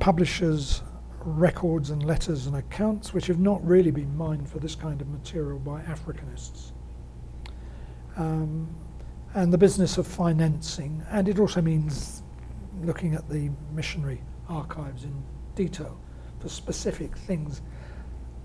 publishers, 0.00 0.82
records 1.20 1.90
and 1.90 2.04
letters 2.04 2.46
and 2.46 2.56
accounts, 2.56 3.12
which 3.12 3.26
have 3.26 3.38
not 3.38 3.64
really 3.66 3.90
been 3.90 4.16
mined 4.16 4.48
for 4.48 4.58
this 4.58 4.74
kind 4.74 5.00
of 5.00 5.08
material 5.08 5.58
by 5.58 5.80
Africanists. 5.82 6.72
Um, 8.16 8.68
and 9.34 9.52
the 9.52 9.58
business 9.58 9.98
of 9.98 10.06
financing, 10.06 11.04
and 11.10 11.28
it 11.28 11.38
also 11.38 11.60
means 11.60 12.22
looking 12.82 13.14
at 13.14 13.28
the 13.28 13.50
missionary 13.72 14.22
archives 14.48 15.04
in 15.04 15.22
detail 15.54 15.98
for 16.38 16.48
specific 16.48 17.16
things, 17.16 17.62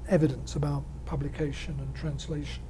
evidence 0.09 0.55
about 0.55 0.83
publication 1.05 1.77
and 1.79 1.95
translation. 1.95 2.63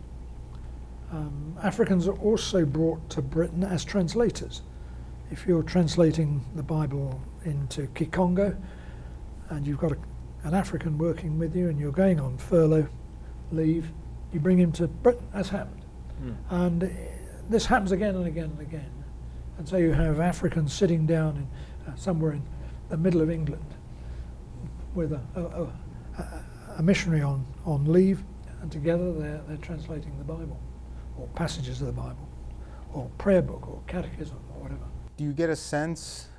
Um, 1.12 1.58
Africans 1.62 2.08
are 2.08 2.18
also 2.18 2.66
brought 2.66 3.10
to 3.12 3.22
Britain 3.22 3.64
as 3.64 3.84
translators. 3.84 4.62
If 5.32 5.48
you're 5.48 5.64
translating 5.64 6.44
the 6.56 6.64
Bible 6.64 7.22
into 7.46 7.88
Kikongo 7.88 8.54
and 9.50 9.66
you've 9.66 9.78
got 9.78 9.94
a, 9.94 9.98
an 10.44 10.54
African 10.54 10.98
working 10.98 11.40
with 11.40 11.56
you 11.56 11.70
and 11.70 11.80
you're 11.80 11.94
going 11.94 12.20
on 12.20 12.38
furlough 12.38 12.88
leave, 13.52 13.94
you 14.34 14.42
bring 14.42 14.58
him 14.58 14.74
to 14.74 14.88
Britain, 14.88 15.26
That's 15.34 15.48
happened. 15.48 15.86
Mm. 16.22 16.36
And 16.50 16.84
uh, 16.84 16.88
this 17.50 17.66
happens 17.66 17.94
again 17.94 18.16
and 18.16 18.28
again 18.28 18.52
and 18.58 18.60
again. 18.60 18.92
And 19.58 19.68
so 19.68 19.78
you 19.78 19.94
have 19.94 20.20
Africans 20.20 20.74
sitting 20.74 21.06
down 21.06 21.38
in, 21.38 21.92
uh, 21.92 21.96
somewhere 21.96 22.34
in 22.34 22.44
the 22.90 22.98
middle 22.98 23.22
of 23.22 23.32
England 23.32 23.66
with 24.94 25.14
a, 25.14 25.22
a, 25.36 26.22
a, 26.22 26.46
a 26.80 26.84
missionary 26.84 27.22
on, 27.22 27.46
on 27.66 27.86
leave, 27.86 28.22
and 28.62 28.70
together 28.70 29.14
they're, 29.14 29.42
they're 29.48 29.58
translating 29.58 30.18
the 30.18 30.26
Bible, 30.26 30.60
or 31.18 31.28
passages 31.36 31.80
of 31.80 31.88
the 31.88 31.94
Bible, 31.94 32.28
or 32.94 33.10
prayer 33.18 33.42
book, 33.42 33.66
or 33.70 33.82
catechism, 33.88 34.38
or 34.54 34.64
whatever. 34.64 34.91
Do 35.22 35.28
you 35.28 35.34
get 35.34 35.52
a 35.52 35.56
sense 35.56 36.30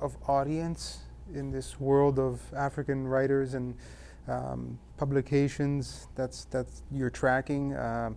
of 0.00 0.16
audience 0.28 1.00
in 1.34 1.50
this 1.50 1.80
world 1.80 2.20
of 2.20 2.40
African 2.54 3.08
writers 3.08 3.54
and 3.54 3.74
um, 4.28 4.78
publications 4.96 6.06
that's 6.14 6.44
that's 6.44 6.84
you're 6.92 7.10
tracking? 7.10 7.76
Um, 7.76 8.14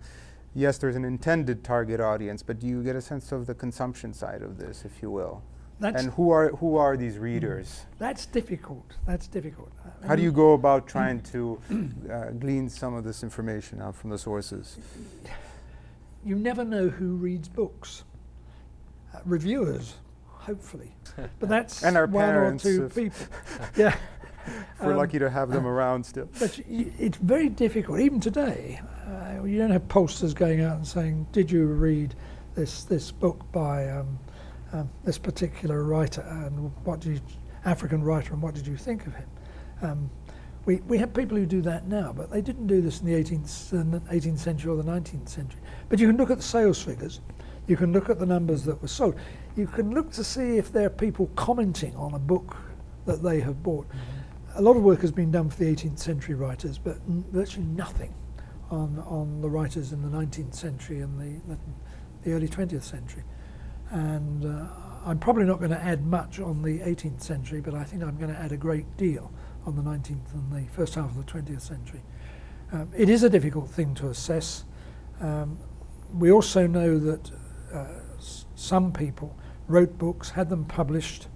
yes, 0.54 0.78
there's 0.78 0.96
an 0.96 1.06
intended 1.06 1.64
target 1.64 2.00
audience, 2.00 2.44
but 2.44 2.60
do 2.60 2.68
you 2.68 2.84
get 2.84 2.96
a 2.96 3.02
sense 3.02 3.32
of 3.32 3.48
the 3.48 3.56
consumption 3.56 4.14
side 4.14 4.44
of 4.44 4.60
this, 4.60 4.86
if 4.86 5.02
you 5.02 5.10
will? 5.10 5.42
That's 5.80 6.04
and 6.04 6.14
who 6.14 6.30
are 6.30 6.50
who 6.50 6.76
are 6.76 6.96
these 6.96 7.18
readers? 7.18 7.88
That's 7.98 8.28
difficult. 8.28 8.94
That's 9.08 9.26
difficult. 9.28 9.72
How 10.06 10.16
do 10.16 10.22
you 10.22 10.32
go 10.32 10.54
about 10.54 10.86
trying 10.86 11.20
to 11.34 11.60
uh, 12.14 12.26
glean 12.38 12.70
some 12.70 12.94
of 12.94 13.04
this 13.04 13.24
information 13.24 13.82
out 13.82 13.96
from 13.96 14.12
the 14.12 14.20
sources? 14.20 14.78
You 16.24 16.36
never 16.36 16.64
know 16.64 16.90
who 16.90 17.16
reads 17.16 17.48
books. 17.50 18.04
Uh, 19.13 19.19
reviewers, 19.26 19.95
hopefully, 20.28 20.95
but 21.39 21.50
that's 21.50 21.84
and 21.84 21.97
our 21.97 22.08
one 22.08 22.26
parents 22.26 22.65
or 22.65 22.89
two 22.89 23.04
people. 23.04 23.28
yeah. 23.76 23.95
We're 24.82 24.93
um, 24.93 24.97
lucky 24.97 25.19
to 25.19 25.30
have 25.30 25.50
them 25.50 25.65
uh, 25.65 25.69
around 25.69 26.04
still. 26.04 26.28
But 26.39 26.60
it's 26.67 27.17
very 27.17 27.47
difficult, 27.50 28.00
even 28.00 28.19
today. 28.19 28.82
Uh, 29.06 29.43
you 29.43 29.60
don't 29.60 29.69
have 29.69 29.88
posters 29.88 30.34
going 30.34 30.62
out 30.62 30.78
and 30.78 30.88
saying, 30.88 31.28
"Did 31.32 31.52
you 31.52 31.65
read 31.65 32.15
this 32.56 32.84
this 32.86 33.12
book 33.12 33.50
by 33.52 33.88
um, 33.89 34.17
um, 34.74 34.89
this 35.04 35.17
particular 35.17 35.84
writer 35.84 36.21
and 36.21 36.71
what 36.86 37.02
did 37.02 37.13
you, 37.13 37.21
African 37.65 38.04
writer 38.04 38.34
and 38.34 38.41
what 38.41 38.56
did 38.56 38.65
you 38.65 38.78
think 38.78 39.06
of 39.06 39.13
him?" 39.13 39.30
Um, 39.82 40.10
we, 40.65 40.76
we 40.88 40.97
have 41.00 41.13
people 41.13 41.38
who 41.38 41.45
do 41.45 41.62
that 41.63 41.88
now, 41.88 42.13
but 42.13 42.30
they 42.30 42.41
didn't 42.41 42.67
do 42.67 42.82
this 42.82 43.02
in 43.02 43.08
the 43.08 43.13
18th, 43.13 43.74
uh, 43.74 44.13
18th 44.13 44.38
century 44.38 44.71
or 44.71 44.78
the 44.78 44.89
19th 44.89 45.28
century. 45.28 45.60
But 45.89 46.00
you 46.00 46.08
can 46.08 46.17
look 46.17 46.30
at 46.30 46.38
the 46.38 46.43
sales 46.43 46.82
figures, 46.82 47.19
you 47.67 47.78
can 47.78 47.93
look 47.93 48.10
at 48.10 48.19
the 48.19 48.26
numbers 48.26 48.63
that 48.65 48.82
were 48.82 48.88
sold, 48.88 49.15
you 49.56 49.67
can 49.67 49.93
look 49.93 50.12
to 50.12 50.24
see 50.24 50.58
if 50.58 50.71
there 50.71 50.88
are 50.88 50.89
people 50.89 51.28
commenting 51.36 51.95
on 51.95 52.13
a 52.13 52.19
book 52.19 52.58
that 53.06 53.21
they 53.24 53.39
have 53.39 53.63
bought. 53.63 53.88
Mm-hmm. 53.88 54.58
A 54.58 54.62
lot 54.62 54.76
of 54.76 54.84
work 54.84 55.02
has 55.02 55.12
been 55.12 55.32
done 55.32 55.50
for 55.50 55.58
the 55.63 55.74
18th 55.74 56.00
century 56.00 56.36
writers, 56.36 56.78
but 56.78 56.97
n- 57.08 57.24
virtually 57.32 57.65
nothing 57.65 58.13
on, 58.69 59.04
on 59.08 59.41
the 59.41 59.50
writers 59.50 59.91
in 59.91 60.02
the 60.02 60.17
19th 60.17 60.56
century 60.56 61.00
and 61.00 61.19
the, 61.19 61.54
the, 61.54 61.60
the 62.24 62.34
early 62.34 62.47
20th 62.47 62.84
century. 62.84 63.24
And 63.89 64.45
uh, 64.45 64.67
I'm 65.06 65.19
probably 65.19 65.45
not 65.45 65.60
going 65.60 65.71
to 65.71 65.82
add 65.82 66.06
much 66.06 66.39
on 66.39 66.62
the 66.62 66.80
18th 66.80 67.21
century, 67.21 67.60
but 67.62 67.74
I 67.74 67.84
think 67.84 68.04
I'm 68.04 68.17
going 68.17 68.34
to 68.34 68.39
add 68.39 68.52
a 68.52 68.58
great 68.58 68.86
deal 68.97 69.32
on 69.65 69.76
the 69.76 69.82
19th 69.82 70.34
and 70.34 70.52
the 70.52 70.71
first 70.71 70.95
half 70.95 71.10
of 71.10 71.17
the 71.17 71.32
20th 71.32 71.62
century. 71.62 72.02
Um, 72.71 72.89
it 72.95 73.10
is 73.10 73.24
a 73.24 73.30
difficult 73.30 73.69
thing 73.69 73.93
to 73.95 74.08
assess. 74.08 74.63
Um, 75.19 75.58
we 76.13 76.32
also 76.32 76.67
know 76.67 76.97
that 77.00 77.32
uh, 77.74 77.86
some 78.56 78.92
people 78.92 79.36
wrote 79.68 79.98
books, 79.98 80.32
had 80.32 80.50
them 80.50 80.66
published, 80.66 81.28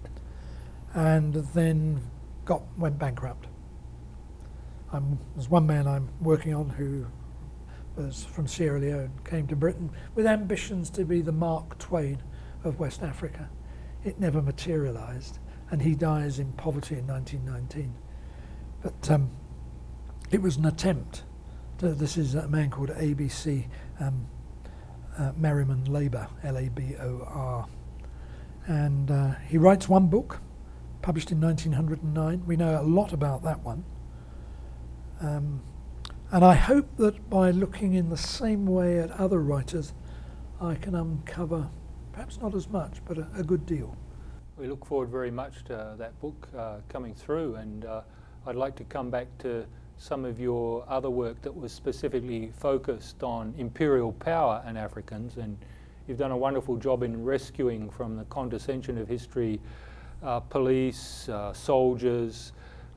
and 0.94 1.34
then 1.34 2.02
got 2.46 2.62
went 2.78 2.98
bankrupt. 2.98 3.48
I'm, 4.92 5.20
there's 5.36 5.50
one 5.50 5.66
man 5.66 5.88
I'm 5.88 6.10
working 6.22 6.54
on 6.54 6.70
who 6.70 7.06
was 7.96 8.24
from 8.26 8.48
Sierra 8.48 8.80
Leone, 8.80 9.12
came 9.24 9.48
to 9.48 9.56
Britain 9.56 9.90
with 10.16 10.26
ambitions 10.26 10.90
to 10.92 11.06
be 11.06 11.22
the 11.22 11.32
Mark 11.32 11.78
Twain 11.80 12.22
of 12.64 12.80
West 12.80 13.02
Africa. 13.04 13.50
It 14.04 14.20
never 14.20 14.42
materialised, 14.42 15.40
and 15.72 15.82
he 15.82 15.96
dies 15.96 16.40
in 16.40 16.52
poverty 16.54 16.96
in 16.98 17.08
1919. 17.08 17.94
But 18.84 19.12
um, 19.12 19.32
it 20.32 20.42
was 20.42 20.58
an 20.58 20.66
attempt. 20.66 21.24
To, 21.80 21.90
this 21.90 22.18
is 22.18 22.36
a 22.36 22.48
man 22.48 22.70
called 22.70 22.90
ABC 22.90 23.66
um, 24.00 24.28
uh, 25.18 25.32
Merriman 25.38 25.86
Labor, 25.86 26.28
L 26.44 26.58
A 26.58 26.70
B 26.70 26.96
O 27.00 27.24
R. 27.28 27.68
And 28.68 29.12
uh, 29.12 29.36
he 29.48 29.58
writes 29.58 29.88
one 29.88 30.08
book, 30.08 30.42
published 31.02 31.32
in 31.32 31.40
1909. 31.40 32.44
We 32.46 32.56
know 32.56 32.82
a 32.82 32.84
lot 32.84 33.14
about 33.14 33.44
that 33.44 33.64
one. 33.64 33.84
Um, 35.22 35.62
and 36.32 36.44
I 36.44 36.56
hope 36.56 36.98
that 36.98 37.30
by 37.30 37.52
looking 37.52 37.94
in 37.94 38.10
the 38.10 38.18
same 38.18 38.66
way 38.66 39.00
at 39.00 39.12
other 39.12 39.40
writers, 39.40 39.94
I 40.60 40.76
can 40.76 40.96
uncover 40.96 41.70
perhaps 42.12 42.40
not 42.42 42.56
as 42.56 42.68
much, 42.70 43.02
but 43.06 43.18
a, 43.18 43.28
a 43.38 43.44
good 43.44 43.66
deal. 43.66 43.96
We 44.58 44.68
look 44.68 44.86
forward 44.86 45.10
very 45.10 45.32
much 45.32 45.66
to 45.66 45.96
that 45.98 46.20
book 46.22 46.48
uh, 46.58 46.78
coming 46.88 47.14
through, 47.14 47.56
and 47.56 47.86
uh, 47.86 48.02
I'd 48.48 48.56
like 48.56 48.76
to 48.78 48.86
come 48.86 49.10
back 49.10 49.28
to 49.40 49.66
some 49.98 50.26
of 50.26 50.40
your 50.40 50.86
other 50.88 51.10
work 51.10 51.42
that 51.42 51.56
was 51.56 51.72
specifically 51.72 52.52
focused 52.58 53.24
on 53.24 53.54
imperial 53.58 54.12
power 54.14 54.62
and 54.66 54.78
Africans, 54.78 55.38
and 55.38 55.58
you've 56.08 56.18
done 56.18 56.32
a 56.32 56.38
wonderful 56.38 56.76
job 56.78 57.04
in 57.04 57.24
rescuing 57.24 57.90
from 57.90 58.16
the 58.18 58.26
condescension 58.26 58.98
of 58.98 59.08
history 59.08 59.60
uh, 60.24 60.40
police, 60.40 61.30
uh, 61.30 61.54
soldiers, 61.54 62.52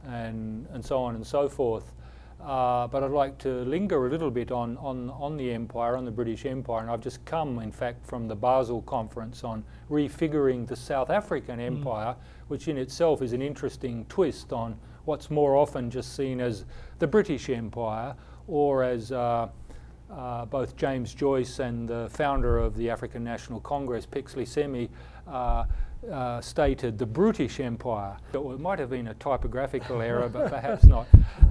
and, 0.07 0.67
and 0.73 0.85
so 0.85 0.99
on 0.99 1.15
and 1.15 1.27
so 1.27 1.49
forth. 1.49 1.93
Uh, 2.41 2.87
but 2.87 3.03
I'd 3.03 3.11
like 3.11 3.37
to 3.39 3.49
linger 3.65 4.07
a 4.07 4.11
little 4.11 4.31
bit 4.31 4.53
on, 4.53 4.77
on, 4.77 5.11
on 5.11 5.37
the 5.37 5.53
empire, 5.53 5.97
on 5.97 6.05
the 6.05 6.11
British 6.11 6.47
Empire, 6.47 6.83
and 6.83 6.91
I've 6.91 7.01
just 7.01 7.25
come, 7.25 7.59
in 7.59 7.73
fact, 7.73 8.07
from 8.07 8.29
the 8.29 8.37
Basel 8.37 8.83
conference 8.83 9.43
on 9.43 9.65
refiguring 9.91 10.67
the 10.67 10.77
South 10.77 11.11
African 11.11 11.59
mm. 11.59 11.67
Empire, 11.67 12.15
which 12.47 12.69
in 12.69 12.79
itself 12.79 13.23
is 13.23 13.33
an 13.33 13.43
interesting 13.43 14.07
twist 14.09 14.53
on 14.53 14.79
what's 15.09 15.31
more 15.31 15.57
often 15.57 15.91
just 15.91 16.15
seen 16.15 16.39
as 16.39 16.67
the 16.99 17.07
British 17.07 17.49
Empire 17.49 18.15
or 18.47 18.85
as 18.85 19.11
uh, 19.11 19.49
uh, 20.11 20.45
both 20.45 20.77
James 20.77 21.15
Joyce 21.15 21.61
and 21.61 21.89
the 21.89 22.09
founder 22.11 22.59
of 22.59 22.77
the 22.77 22.91
African 22.91 23.25
National 23.25 23.59
Congress, 23.61 24.05
Pixley 24.05 24.47
Seme, 24.47 24.91
uh, 25.27 25.65
uh, 26.13 26.41
stated 26.43 26.99
the 26.99 27.07
Brutish 27.07 27.59
Empire. 27.59 28.19
It 28.35 28.61
might 28.61 28.79
have 28.79 28.91
been 28.91 29.09
a 29.09 29.15
typographical 29.15 30.03
error, 30.03 30.29
but 30.29 30.51
perhaps 30.51 30.85
not. 30.85 31.07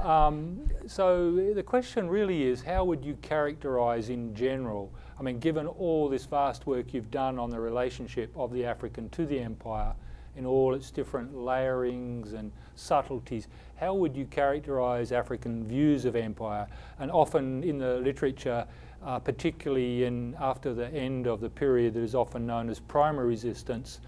Um, 0.06 0.62
so 0.86 1.32
the 1.32 1.64
question 1.64 2.08
really 2.08 2.44
is 2.44 2.62
how 2.62 2.86
would 2.86 3.04
you 3.04 3.16
characterise 3.24 4.12
in 4.12 4.36
general? 4.36 4.94
I 5.20 5.24
mean, 5.24 5.40
given 5.40 5.66
all 5.66 6.10
this 6.10 6.26
vast 6.26 6.68
work 6.68 6.94
you've 6.94 7.10
done 7.10 7.40
on 7.40 7.50
the 7.50 7.60
relationship 7.60 8.32
of 8.36 8.54
the 8.54 8.66
African 8.66 9.10
to 9.10 9.26
the 9.26 9.40
empire, 9.40 9.96
in 10.38 10.46
all 10.46 10.74
its 10.74 10.92
different 10.92 11.36
layerings 11.36 12.34
and 12.34 12.52
subtleties. 12.76 13.48
How 13.76 13.94
would 13.94 14.16
you 14.16 14.26
characterize 14.26 15.12
African 15.12 15.68
views 15.68 16.06
of 16.06 16.16
empire? 16.16 16.68
And 17.00 17.12
often 17.12 17.64
in 17.64 17.78
the 17.78 17.98
literature, 17.98 18.66
uh, 19.04 19.20
particularly 19.20 20.06
in 20.06 20.36
after 20.40 20.74
the 20.74 20.88
end 20.94 21.28
of 21.28 21.42
the 21.42 21.50
period 21.50 21.94
that 21.96 22.04
is 22.04 22.16
often 22.16 22.46
known 22.46 22.70
as 22.70 22.80
primary 22.80 23.28
resistance, 23.28 24.00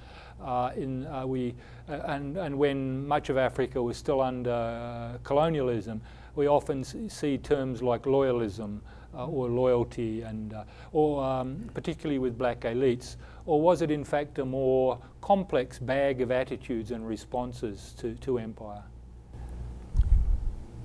uh, 0.44 0.72
in 0.76 1.06
uh, 1.08 1.26
we 1.26 1.54
uh, 1.90 2.00
and 2.06 2.38
and 2.38 2.58
when 2.58 3.06
much 3.06 3.30
of 3.30 3.38
Africa 3.38 3.82
was 3.82 3.98
still 3.98 4.22
under 4.22 4.52
uh, 4.52 5.18
colonialism, 5.24 6.02
we 6.36 6.48
often 6.48 6.84
see 7.10 7.38
terms 7.38 7.82
like 7.82 8.04
loyalism 8.04 8.80
or 9.14 9.50
loyalty, 9.50 10.22
and 10.22 10.54
or 10.92 11.24
um, 11.24 11.70
particularly 11.74 12.20
with 12.20 12.38
black 12.38 12.62
elites 12.62 13.16
or 13.50 13.60
was 13.60 13.82
it 13.82 13.90
in 13.90 14.04
fact 14.04 14.38
a 14.38 14.46
more 14.46 15.00
complex 15.22 15.80
bag 15.80 16.22
of 16.22 16.30
attitudes 16.30 16.92
and 16.92 17.08
responses 17.08 17.96
to, 17.98 18.14
to 18.14 18.38
empire? 18.38 18.84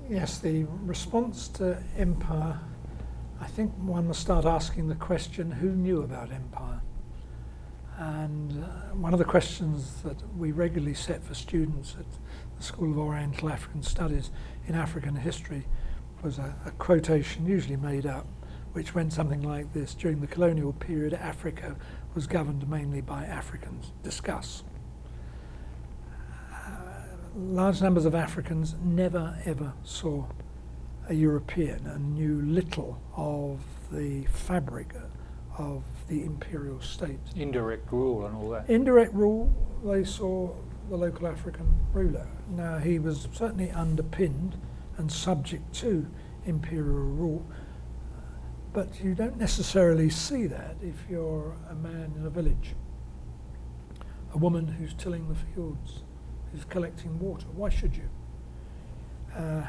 Yes, 0.08 0.38
the 0.38 0.64
response 0.80 1.48
to 1.48 1.78
empire, 1.98 2.58
I 3.38 3.46
think 3.48 3.70
one 3.72 4.08
must 4.08 4.22
start 4.22 4.46
asking 4.46 4.88
the 4.88 4.94
question 4.94 5.50
who 5.50 5.72
knew 5.72 6.00
about 6.00 6.32
empire? 6.32 6.80
And 7.98 8.64
uh, 8.64 8.66
one 8.94 9.12
of 9.12 9.18
the 9.18 9.26
questions 9.26 10.00
that 10.00 10.16
we 10.38 10.52
regularly 10.52 10.94
set 10.94 11.22
for 11.22 11.34
students 11.34 11.96
at 11.98 12.06
the 12.56 12.62
School 12.62 12.92
of 12.92 12.98
Oriental 12.98 13.50
African 13.50 13.82
Studies 13.82 14.30
in 14.66 14.74
African 14.74 15.16
history 15.16 15.66
was 16.24 16.38
a, 16.38 16.56
a 16.64 16.70
quotation, 16.72 17.46
usually 17.46 17.76
made 17.76 18.06
up, 18.06 18.26
which 18.72 18.94
went 18.94 19.12
something 19.12 19.42
like 19.42 19.72
this 19.74 19.94
During 19.94 20.20
the 20.20 20.26
colonial 20.26 20.72
period, 20.72 21.12
Africa 21.12 21.76
was 22.14 22.26
governed 22.26 22.68
mainly 22.68 23.02
by 23.02 23.24
Africans. 23.24 23.92
Discuss. 24.02 24.64
Uh, 26.50 26.56
large 27.36 27.82
numbers 27.82 28.06
of 28.06 28.14
Africans 28.14 28.74
never 28.82 29.38
ever 29.44 29.74
saw 29.84 30.24
a 31.08 31.14
European 31.14 31.86
and 31.86 32.14
knew 32.14 32.40
little 32.40 32.98
of 33.16 33.60
the 33.92 34.24
fabric 34.24 34.94
of 35.58 35.82
the 36.08 36.24
imperial 36.24 36.80
state. 36.80 37.18
Indirect 37.36 37.92
rule 37.92 38.24
and 38.24 38.34
all 38.34 38.48
that. 38.50 38.70
Indirect 38.70 39.12
rule, 39.12 39.52
they 39.84 40.04
saw 40.04 40.50
the 40.88 40.96
local 40.96 41.26
African 41.26 41.66
ruler. 41.92 42.26
Now, 42.48 42.78
he 42.78 42.98
was 42.98 43.28
certainly 43.32 43.70
underpinned 43.70 44.56
and 44.98 45.10
subject 45.10 45.72
to 45.74 46.06
imperial 46.46 46.84
rule, 46.84 47.46
but 48.72 49.00
you 49.02 49.14
don't 49.14 49.36
necessarily 49.38 50.10
see 50.10 50.46
that 50.46 50.76
if 50.82 50.94
you're 51.08 51.56
a 51.70 51.74
man 51.74 52.12
in 52.18 52.26
a 52.26 52.30
village, 52.30 52.74
a 54.34 54.38
woman 54.38 54.66
who's 54.66 54.94
tilling 54.94 55.28
the 55.28 55.34
fields, 55.34 56.02
who's 56.52 56.64
collecting 56.64 57.18
water. 57.18 57.46
Why 57.54 57.68
should 57.68 57.96
you? 57.96 58.08
Uh, 59.34 59.66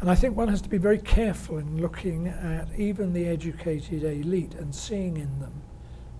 and 0.00 0.10
I 0.10 0.14
think 0.14 0.36
one 0.36 0.48
has 0.48 0.60
to 0.62 0.68
be 0.68 0.78
very 0.78 0.98
careful 0.98 1.58
in 1.58 1.80
looking 1.80 2.28
at 2.28 2.68
even 2.78 3.12
the 3.12 3.26
educated 3.26 4.04
elite 4.04 4.54
and 4.54 4.74
seeing 4.74 5.16
in 5.16 5.40
them 5.40 5.62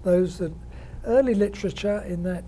those 0.03 0.39
that 0.39 0.53
early 1.05 1.35
literature 1.35 2.03
in 2.07 2.23
that 2.25 2.45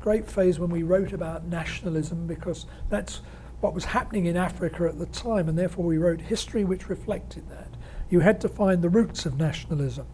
great 0.00 0.28
phase 0.28 0.58
when 0.58 0.70
we 0.70 0.82
wrote 0.82 1.12
about 1.12 1.44
nationalism 1.46 2.26
because 2.26 2.66
that's 2.88 3.20
what 3.60 3.74
was 3.74 3.84
happening 3.86 4.26
in 4.26 4.36
Africa 4.36 4.84
at 4.84 4.98
the 4.98 5.06
time 5.06 5.48
and 5.48 5.58
therefore 5.58 5.84
we 5.84 5.98
wrote 5.98 6.20
history 6.20 6.64
which 6.64 6.88
reflected 6.88 7.48
that. 7.50 7.76
You 8.08 8.20
had 8.20 8.40
to 8.42 8.48
find 8.48 8.82
the 8.82 8.88
roots 8.88 9.26
of 9.26 9.36
nationalism, 9.36 10.06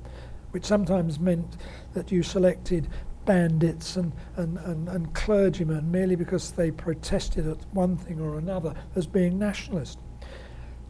which 0.51 0.65
sometimes 0.65 1.21
meant 1.21 1.57
that 1.93 2.11
you 2.11 2.23
selected 2.23 2.89
bandits 3.25 3.97
and, 3.97 4.13
and, 4.37 4.59
and, 4.59 4.89
and 4.89 5.15
clergymen 5.15 5.91
merely 5.91 6.17
because 6.17 6.53
they 6.53 6.71
protested 6.71 7.47
at 7.47 7.59
one 7.73 7.97
thing 7.97 8.21
or 8.21 8.39
another 8.39 8.75
as 8.97 9.07
being 9.07 9.39
nationalist. 9.39 9.99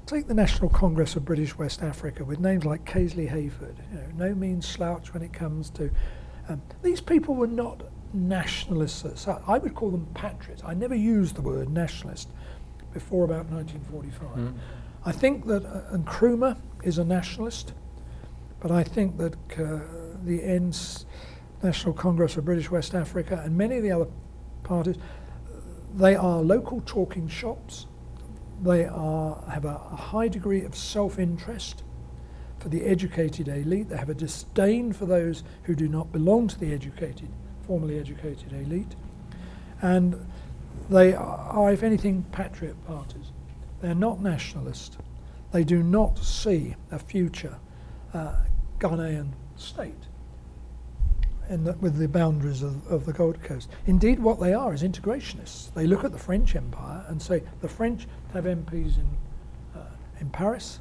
Take 0.06 0.26
the 0.26 0.34
National 0.34 0.68
Congress 0.68 1.16
of 1.16 1.24
British 1.24 1.56
West 1.56 1.82
Africa 1.82 2.24
with 2.24 2.38
names 2.38 2.64
like 2.64 2.84
Casely 2.84 3.26
Hayford, 3.26 3.76
you 3.90 3.98
know, 3.98 4.28
no 4.28 4.34
mean 4.34 4.60
slouch 4.60 5.14
when 5.14 5.22
it 5.22 5.32
comes 5.32 5.70
to. 5.70 5.90
Um, 6.48 6.60
these 6.82 7.00
people 7.00 7.34
were 7.34 7.46
not 7.46 7.84
nationalists. 8.12 9.26
I 9.26 9.58
would 9.58 9.74
call 9.74 9.90
them 9.90 10.06
patriots. 10.14 10.62
I 10.64 10.74
never 10.74 10.94
used 10.94 11.36
the 11.36 11.42
word 11.42 11.70
nationalist 11.70 12.28
before 12.94 13.24
about 13.24 13.46
1945. 13.46 14.36
Mm. 14.36 14.54
I 15.04 15.12
think 15.12 15.46
that 15.46 15.66
uh, 15.66 15.96
Nkrumah 15.96 16.56
is 16.82 16.98
a 16.98 17.04
nationalist, 17.04 17.74
but 18.60 18.70
I 18.70 18.82
think 18.82 19.18
that 19.18 19.34
uh, 19.58 19.80
the 20.24 20.42
ENS, 20.42 21.04
National 21.62 21.92
Congress 21.92 22.36
of 22.38 22.46
British 22.46 22.70
West 22.70 22.94
Africa, 22.94 23.42
and 23.44 23.56
many 23.56 23.76
of 23.76 23.82
the 23.82 23.90
other 23.90 24.06
parties, 24.62 24.96
they 25.94 26.14
are 26.14 26.40
local 26.40 26.82
talking 26.86 27.28
shops 27.28 27.86
they 28.62 28.86
are, 28.86 29.42
have 29.50 29.64
a, 29.64 29.80
a 29.92 29.96
high 29.96 30.28
degree 30.28 30.64
of 30.64 30.74
self 30.74 31.18
interest 31.18 31.82
for 32.58 32.68
the 32.68 32.84
educated 32.84 33.48
elite. 33.48 33.88
They 33.88 33.96
have 33.96 34.08
a 34.08 34.14
disdain 34.14 34.92
for 34.92 35.06
those 35.06 35.44
who 35.64 35.74
do 35.74 35.88
not 35.88 36.12
belong 36.12 36.48
to 36.48 36.58
the 36.58 36.72
educated, 36.72 37.28
formally 37.66 37.98
educated 37.98 38.52
elite. 38.52 38.96
And 39.82 40.26
they 40.90 41.14
are, 41.14 41.72
if 41.72 41.82
anything, 41.82 42.24
patriot 42.32 42.76
parties. 42.86 43.32
They're 43.80 43.94
not 43.94 44.20
nationalist. 44.20 44.98
They 45.52 45.64
do 45.64 45.82
not 45.82 46.18
see 46.18 46.74
a 46.90 46.98
future 46.98 47.58
uh, 48.12 48.34
Ghanaian 48.78 49.30
state 49.56 50.06
the, 51.48 51.74
with 51.80 51.96
the 51.96 52.08
boundaries 52.08 52.62
of, 52.62 52.86
of 52.90 53.04
the 53.04 53.12
Gold 53.12 53.42
Coast. 53.42 53.68
Indeed, 53.86 54.18
what 54.18 54.40
they 54.40 54.54
are 54.54 54.72
is 54.72 54.82
integrationists. 54.82 55.72
They 55.74 55.86
look 55.86 56.04
at 56.04 56.12
the 56.12 56.18
French 56.18 56.56
Empire 56.56 57.04
and 57.08 57.20
say 57.20 57.42
the 57.60 57.68
French 57.68 58.06
have 58.32 58.44
MPs 58.44 58.98
in, 58.98 59.08
uh, 59.74 59.84
in 60.20 60.30
Paris. 60.30 60.80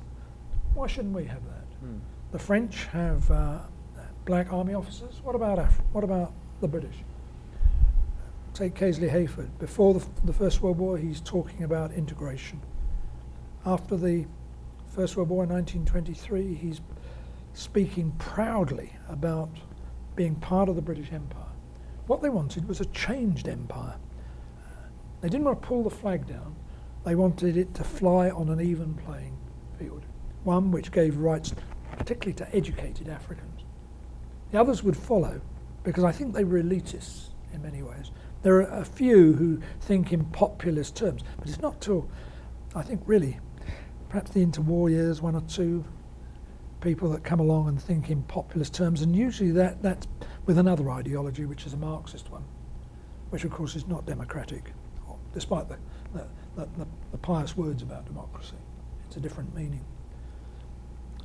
Why 0.73 0.87
shouldn't 0.87 1.15
we 1.15 1.25
have 1.25 1.43
that? 1.43 1.65
Hmm. 1.79 1.97
The 2.31 2.39
French 2.39 2.85
have 2.85 3.29
uh, 3.29 3.59
black 4.25 4.51
army 4.51 4.73
officers. 4.73 5.21
What 5.23 5.35
about 5.35 5.59
Af- 5.59 5.81
what 5.91 6.03
about 6.03 6.33
the 6.61 6.67
British? 6.67 6.95
Take 8.53 8.75
Casely 8.75 9.09
Hayford. 9.09 9.49
Before 9.57 9.95
the, 9.95 10.05
the 10.25 10.33
First 10.33 10.61
World 10.61 10.77
War, 10.77 10.95
he's 10.95 11.19
talking 11.19 11.63
about 11.63 11.91
integration. 11.91 12.61
After 13.65 13.97
the 13.97 14.27
First 14.89 15.17
World 15.17 15.29
War 15.29 15.43
in 15.43 15.49
1923, 15.49 16.53
he's 16.53 16.79
speaking 17.53 18.11
proudly 18.19 18.93
about 19.09 19.49
being 20.15 20.35
part 20.35 20.69
of 20.69 20.75
the 20.75 20.83
British 20.83 21.11
Empire. 21.11 21.47
What 22.05 22.21
they 22.21 22.29
wanted 22.29 22.67
was 22.67 22.79
a 22.79 22.85
changed 22.85 23.47
empire. 23.47 23.95
They 25.21 25.29
didn't 25.29 25.45
want 25.45 25.59
to 25.59 25.67
pull 25.67 25.81
the 25.81 25.89
flag 25.89 26.27
down. 26.27 26.55
They 27.05 27.15
wanted 27.15 27.57
it 27.57 27.73
to 27.73 27.83
fly 27.83 28.29
on 28.29 28.49
an 28.49 28.61
even 28.61 28.93
playing 28.93 29.35
field, 29.79 30.03
one 30.43 30.69
which 30.69 30.91
gave 30.91 31.17
rights 31.17 31.55
particularly 31.97 32.33
to 32.33 32.55
educated 32.55 33.09
Africans. 33.09 33.61
The 34.51 34.59
others 34.59 34.83
would 34.83 34.95
follow 34.95 35.41
because 35.83 36.03
I 36.03 36.11
think 36.11 36.35
they 36.35 36.43
were 36.43 36.61
elitists 36.61 37.29
in 37.51 37.61
many 37.61 37.81
ways. 37.81 38.11
There 38.43 38.57
are 38.57 38.81
a 38.81 38.85
few 38.85 39.33
who 39.33 39.61
think 39.81 40.13
in 40.13 40.25
populist 40.25 40.95
terms, 40.95 41.23
but 41.39 41.47
it's 41.47 41.61
not 41.61 41.81
till, 41.81 42.09
I 42.75 42.83
think, 42.83 43.01
really, 43.05 43.39
perhaps 44.09 44.31
the 44.31 44.45
interwar 44.45 44.89
years, 44.89 45.21
one 45.21 45.35
or 45.35 45.41
two, 45.41 45.83
people 46.81 47.09
that 47.11 47.23
come 47.23 47.39
along 47.39 47.69
and 47.69 47.81
think 47.81 48.09
in 48.09 48.21
populist 48.23 48.73
terms, 48.73 49.01
and 49.01 49.15
usually 49.15 49.51
that, 49.51 49.81
that's 49.81 50.07
with 50.45 50.57
another 50.57 50.91
ideology, 50.91 51.45
which 51.45 51.65
is 51.65 51.73
a 51.73 51.77
Marxist 51.77 52.29
one, 52.29 52.43
which 53.29 53.45
of 53.45 53.51
course 53.51 53.77
is 53.77 53.87
not 53.87 54.05
democratic, 54.05 54.73
despite 55.33 55.69
the, 55.69 55.77
the, 56.13 56.27
the, 56.57 56.85
the 57.11 57.17
pious 57.17 57.55
words 57.55 57.81
about 57.81 58.05
democracy. 58.05 58.57
It's 59.07 59.15
a 59.15 59.21
different 59.21 59.55
meaning. 59.55 59.85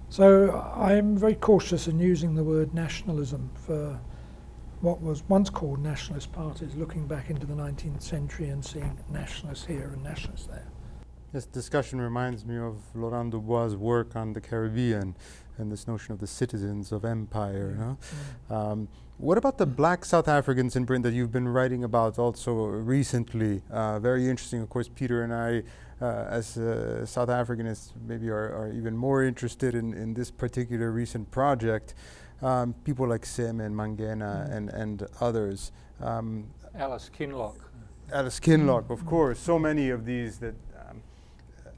So 0.09 0.53
I'm 0.75 1.17
very 1.17 1.35
cautious 1.35 1.89
in 1.89 1.99
using 1.99 2.37
the 2.37 2.45
word 2.45 2.73
nationalism 2.73 3.51
for 3.55 4.01
what 4.81 5.03
was 5.03 5.23
once 5.29 5.51
called 5.51 5.81
nationalist 5.81 6.33
parties, 6.33 6.75
looking 6.77 7.07
back 7.07 7.31
into 7.31 7.47
the 7.47 7.55
19th 7.55 8.03
century 8.03 8.49
and 8.49 8.65
seeing 8.65 8.97
nationalists 9.11 9.67
here 9.67 9.91
and 9.93 10.03
nationalists 10.03 10.47
there. 10.47 10.67
This 11.33 11.47
discussion 11.47 12.01
reminds 12.01 12.47
me 12.47 12.57
of 12.57 12.77
Laurent 12.95 13.31
Dubois' 13.33 13.75
work 13.75 14.17
on 14.17 14.33
the 14.33 14.41
Caribbean 14.41 15.15
and 15.59 15.71
this 15.71 15.87
notion 15.87 16.13
of 16.13 16.21
the 16.21 16.27
citizens 16.27 16.93
of 16.93 17.05
empire. 17.05 17.77
Mm. 17.77 17.99
No? 18.51 18.57
Um, 18.57 18.89
what 19.19 19.37
about 19.37 19.59
the 19.59 19.67
black 19.67 20.05
South 20.05 20.29
Africans 20.29 20.77
in 20.77 20.85
Britain 20.85 21.03
that 21.03 21.13
you've 21.13 21.33
been 21.33 21.49
writing 21.49 21.83
about 21.83 22.19
also 22.21 22.55
recently? 22.67 23.63
Uh, 23.69 23.99
very 23.99 24.29
interesting, 24.29 24.63
of 24.63 24.69
course, 24.69 24.89
Peter 24.89 25.25
and 25.25 25.35
I, 25.35 25.65
uh, 26.01 26.29
as 26.31 26.57
uh, 26.57 27.05
South 27.05 27.29
Africanists, 27.29 27.91
maybe 28.07 28.29
are, 28.29 28.55
are, 28.55 28.73
even 28.73 28.97
more 28.97 29.25
interested 29.25 29.75
in, 29.75 29.93
in 29.93 30.15
this 30.15 30.31
particular 30.31 30.93
recent 30.93 31.33
project. 31.33 31.95
Um, 32.41 32.75
people 32.85 33.09
like 33.09 33.23
Seme 33.23 33.65
and 33.65 33.75
Mangena 33.75 34.49
mm. 34.49 34.57
and, 34.57 34.69
and 34.71 35.07
others. 35.21 35.73
Um, 36.01 36.47
Alice 36.75 37.11
Kinloch. 37.17 37.57
Alice 38.13 38.41
Kinloch, 38.41 38.91
of 38.91 39.05
course. 39.05 39.39
So 39.39 39.59
many 39.59 39.91
of 39.91 40.05
these 40.05 40.39
that 40.39 40.55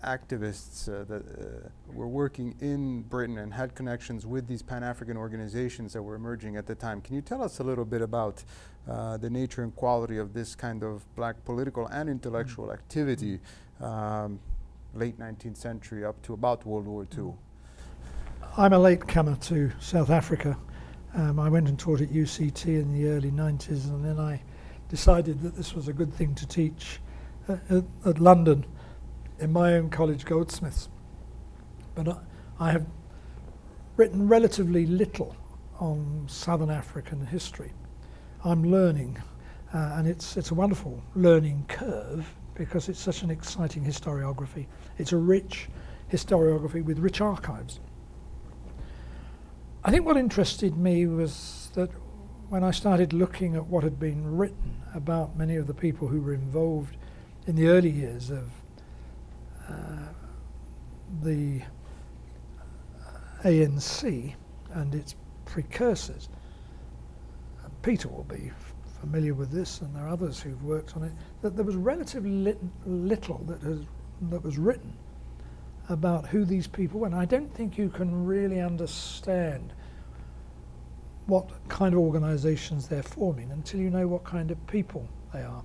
activists 0.02 0.88
uh, 0.88 1.04
that 1.04 1.22
uh, 1.22 1.68
were 1.92 2.08
working 2.08 2.54
in 2.60 3.02
Britain 3.02 3.38
and 3.38 3.52
had 3.52 3.74
connections 3.74 4.26
with 4.26 4.46
these 4.46 4.62
Pan-African 4.62 5.16
organizations 5.16 5.92
that 5.92 6.02
were 6.02 6.14
emerging 6.14 6.56
at 6.56 6.66
the 6.66 6.74
time. 6.74 7.00
Can 7.00 7.14
you 7.14 7.22
tell 7.22 7.42
us 7.42 7.58
a 7.58 7.62
little 7.62 7.84
bit 7.84 8.00
about 8.00 8.42
uh, 8.88 9.16
the 9.18 9.28
nature 9.28 9.62
and 9.62 9.74
quality 9.76 10.16
of 10.16 10.32
this 10.32 10.54
kind 10.54 10.82
of 10.82 11.04
black 11.16 11.44
political 11.44 11.86
and 11.88 12.08
intellectual 12.08 12.68
mm. 12.68 12.72
activity 12.72 13.40
um, 13.80 14.40
late 14.94 15.18
19th 15.18 15.56
century 15.56 16.04
up 16.04 16.20
to 16.22 16.32
about 16.32 16.64
World 16.64 16.86
War 16.86 17.06
II? 17.16 17.32
I'm 18.56 18.72
a 18.72 18.78
latecomer 18.80 19.36
to 19.42 19.70
South 19.78 20.10
Africa. 20.10 20.58
Um, 21.14 21.38
I 21.38 21.48
went 21.48 21.68
and 21.68 21.78
taught 21.78 22.00
at 22.00 22.08
UCT 22.08 22.66
in 22.66 22.92
the 22.92 23.08
early 23.08 23.30
90s 23.30 23.88
and 23.88 24.04
then 24.04 24.18
I 24.18 24.42
decided 24.88 25.40
that 25.42 25.54
this 25.54 25.72
was 25.72 25.86
a 25.86 25.92
good 25.92 26.12
thing 26.12 26.34
to 26.34 26.46
teach 26.48 26.98
at, 27.48 27.84
at 28.04 28.18
London 28.18 28.66
in 29.38 29.52
my 29.52 29.74
own 29.74 29.88
college, 29.88 30.24
Goldsmiths. 30.24 30.88
But 31.94 32.08
I, 32.08 32.16
I 32.58 32.72
have 32.72 32.86
written 33.96 34.26
relatively 34.26 34.84
little 34.84 35.36
on 35.78 36.24
Southern 36.26 36.70
African 36.70 37.24
history. 37.24 37.72
I'm 38.44 38.64
learning, 38.64 39.16
uh, 39.72 39.94
and 39.94 40.08
it's, 40.08 40.36
it's 40.36 40.50
a 40.50 40.54
wonderful 40.54 41.00
learning 41.14 41.66
curve 41.68 42.28
because 42.54 42.88
it's 42.88 43.00
such 43.00 43.22
an 43.22 43.30
exciting 43.30 43.84
historiography. 43.84 44.66
It's 44.98 45.12
a 45.12 45.18
rich 45.18 45.68
historiography 46.12 46.84
with 46.84 46.98
rich 46.98 47.20
archives. 47.20 47.78
I 49.82 49.90
think 49.90 50.04
what 50.04 50.18
interested 50.18 50.76
me 50.76 51.06
was 51.06 51.70
that 51.74 51.90
when 52.50 52.62
I 52.62 52.70
started 52.70 53.14
looking 53.14 53.56
at 53.56 53.66
what 53.66 53.82
had 53.82 53.98
been 53.98 54.36
written 54.36 54.82
about 54.94 55.38
many 55.38 55.56
of 55.56 55.66
the 55.66 55.72
people 55.72 56.06
who 56.06 56.20
were 56.20 56.34
involved 56.34 56.96
in 57.46 57.56
the 57.56 57.68
early 57.68 57.88
years 57.88 58.30
of 58.30 58.50
uh, 59.70 59.74
the 61.22 61.62
ANC 63.44 64.34
and 64.72 64.94
its 64.94 65.14
precursors. 65.46 66.28
Peter 67.82 68.08
will 68.08 68.24
be 68.24 68.50
familiar 69.00 69.32
with 69.32 69.50
this, 69.50 69.80
and 69.80 69.96
there 69.96 70.04
are 70.04 70.10
others 70.10 70.40
who've 70.40 70.62
worked 70.62 70.94
on 70.94 71.04
it. 71.04 71.12
That 71.40 71.56
there 71.56 71.64
was 71.64 71.76
relatively 71.76 72.30
lit- 72.30 72.60
little 72.84 73.38
that 73.46 73.62
has 73.62 73.78
that 74.28 74.44
was 74.44 74.58
written 74.58 74.92
about 75.90 76.26
who 76.26 76.44
these 76.44 76.66
people 76.66 77.00
were. 77.00 77.06
And 77.06 77.14
I 77.14 77.24
don't 77.24 77.52
think 77.54 77.76
you 77.76 77.88
can 77.88 78.24
really 78.24 78.60
understand 78.60 79.72
what 81.26 81.48
kind 81.68 81.94
of 81.94 82.00
organizations 82.00 82.88
they're 82.88 83.02
forming 83.02 83.50
until 83.52 83.80
you 83.80 83.90
know 83.90 84.08
what 84.08 84.24
kind 84.24 84.50
of 84.50 84.66
people 84.66 85.08
they 85.32 85.42
are. 85.42 85.62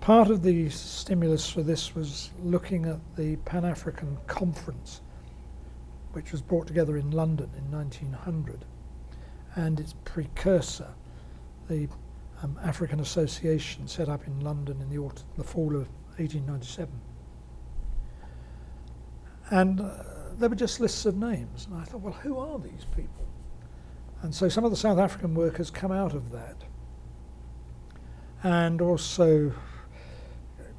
Part 0.00 0.30
of 0.30 0.42
the 0.42 0.70
stimulus 0.70 1.50
for 1.50 1.62
this 1.62 1.94
was 1.94 2.30
looking 2.42 2.86
at 2.86 2.98
the 3.16 3.36
Pan 3.36 3.64
African 3.64 4.16
Conference, 4.26 5.02
which 6.12 6.32
was 6.32 6.40
brought 6.40 6.66
together 6.66 6.96
in 6.96 7.10
London 7.10 7.50
in 7.58 7.70
1900, 7.70 8.64
and 9.56 9.80
its 9.80 9.94
precursor, 10.04 10.94
the 11.68 11.88
um, 12.42 12.58
African 12.62 13.00
Association 13.00 13.88
set 13.88 14.08
up 14.08 14.26
in 14.26 14.40
London 14.40 14.80
in 14.80 14.88
the, 14.88 14.98
autumn, 14.98 15.26
the 15.36 15.44
fall 15.44 15.74
of 15.74 15.88
1897. 16.16 16.88
And 19.50 19.80
uh, 19.80 19.90
there 20.38 20.48
were 20.48 20.54
just 20.54 20.80
lists 20.80 21.06
of 21.06 21.16
names, 21.16 21.66
and 21.70 21.80
I 21.80 21.84
thought, 21.84 22.00
well, 22.00 22.12
who 22.12 22.38
are 22.38 22.58
these 22.58 22.84
people? 22.94 23.26
And 24.22 24.34
so 24.34 24.48
some 24.48 24.64
of 24.64 24.70
the 24.70 24.76
South 24.76 24.98
African 24.98 25.34
workers 25.34 25.70
come 25.70 25.92
out 25.92 26.14
of 26.14 26.30
that. 26.32 26.56
And 28.42 28.80
also, 28.80 29.52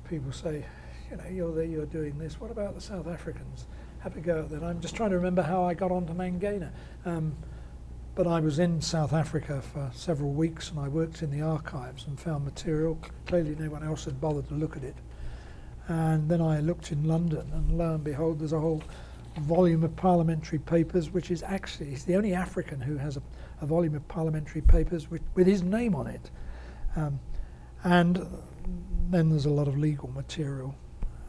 people 0.09 0.31
say, 0.31 0.65
you 1.09 1.17
know, 1.17 1.27
you're 1.29 1.53
there, 1.53 1.65
you're 1.65 1.85
doing 1.85 2.17
this. 2.17 2.39
What 2.39 2.51
about 2.51 2.75
the 2.75 2.81
South 2.81 3.07
Africans? 3.07 3.65
Have 3.99 4.15
a 4.15 4.21
go 4.21 4.39
at 4.39 4.49
that. 4.49 4.63
I'm 4.63 4.79
just 4.79 4.95
trying 4.95 5.09
to 5.09 5.17
remember 5.17 5.41
how 5.41 5.63
I 5.63 5.73
got 5.73 5.91
onto 5.91 6.13
Mangena. 6.13 6.71
Um, 7.05 7.35
but 8.15 8.27
I 8.27 8.39
was 8.39 8.59
in 8.59 8.81
South 8.81 9.13
Africa 9.13 9.61
for 9.61 9.89
several 9.93 10.31
weeks 10.31 10.71
and 10.71 10.79
I 10.79 10.87
worked 10.87 11.21
in 11.21 11.31
the 11.31 11.41
archives 11.41 12.05
and 12.07 12.19
found 12.19 12.45
material. 12.45 12.97
Clearly, 13.25 13.55
no 13.55 13.69
one 13.69 13.83
else 13.83 14.05
had 14.05 14.19
bothered 14.19 14.47
to 14.49 14.55
look 14.55 14.75
at 14.75 14.83
it. 14.83 14.95
And 15.89 16.29
then 16.29 16.39
I 16.39 16.59
looked 16.59 16.91
in 16.91 17.03
London, 17.05 17.49
and 17.51 17.75
lo 17.75 17.95
and 17.95 18.03
behold, 18.03 18.37
there's 18.39 18.53
a 18.53 18.59
whole 18.59 18.83
volume 19.39 19.83
of 19.83 19.95
parliamentary 19.95 20.59
papers, 20.59 21.09
which 21.09 21.31
is 21.31 21.41
actually 21.41 21.89
he's 21.89 22.05
the 22.05 22.15
only 22.15 22.35
African 22.35 22.79
who 22.79 22.95
has 22.97 23.17
a, 23.17 23.21
a 23.61 23.65
volume 23.65 23.95
of 23.95 24.07
parliamentary 24.07 24.61
papers 24.61 25.09
with, 25.09 25.23
with 25.33 25.47
his 25.47 25.63
name 25.63 25.95
on 25.95 26.05
it. 26.05 26.29
Um, 26.95 27.19
and 27.83 28.23
then 29.09 29.29
there's 29.31 29.45
a 29.45 29.49
lot 29.49 29.67
of 29.67 29.79
legal 29.79 30.09
material 30.11 30.75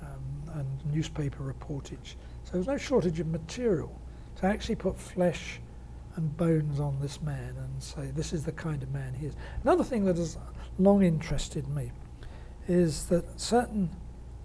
um, 0.03 0.61
and 0.61 0.95
newspaper 0.95 1.43
reportage. 1.43 2.17
So 2.45 2.53
there's 2.53 2.67
no 2.67 2.77
shortage 2.77 3.19
of 3.19 3.29
material 3.29 3.99
to 4.37 4.47
actually 4.47 4.75
put 4.75 4.99
flesh 4.99 5.59
and 6.17 6.37
bones 6.37 6.81
on 6.81 6.99
this 7.01 7.23
man 7.23 7.55
and 7.57 7.83
say 7.83 8.11
this 8.15 8.35
is 8.35 8.45
the 8.45 8.53
kind 8.53 8.83
of 8.83 8.91
man 8.93 9.15
he 9.15 9.25
is. 9.25 9.37
Another 9.63 9.85
thing 9.85 10.05
that 10.05 10.19
has 10.19 10.37
long 10.79 11.03
interested 11.03 11.67
me 11.69 11.93
is 12.69 13.07
that 13.07 13.41
certain 13.41 13.89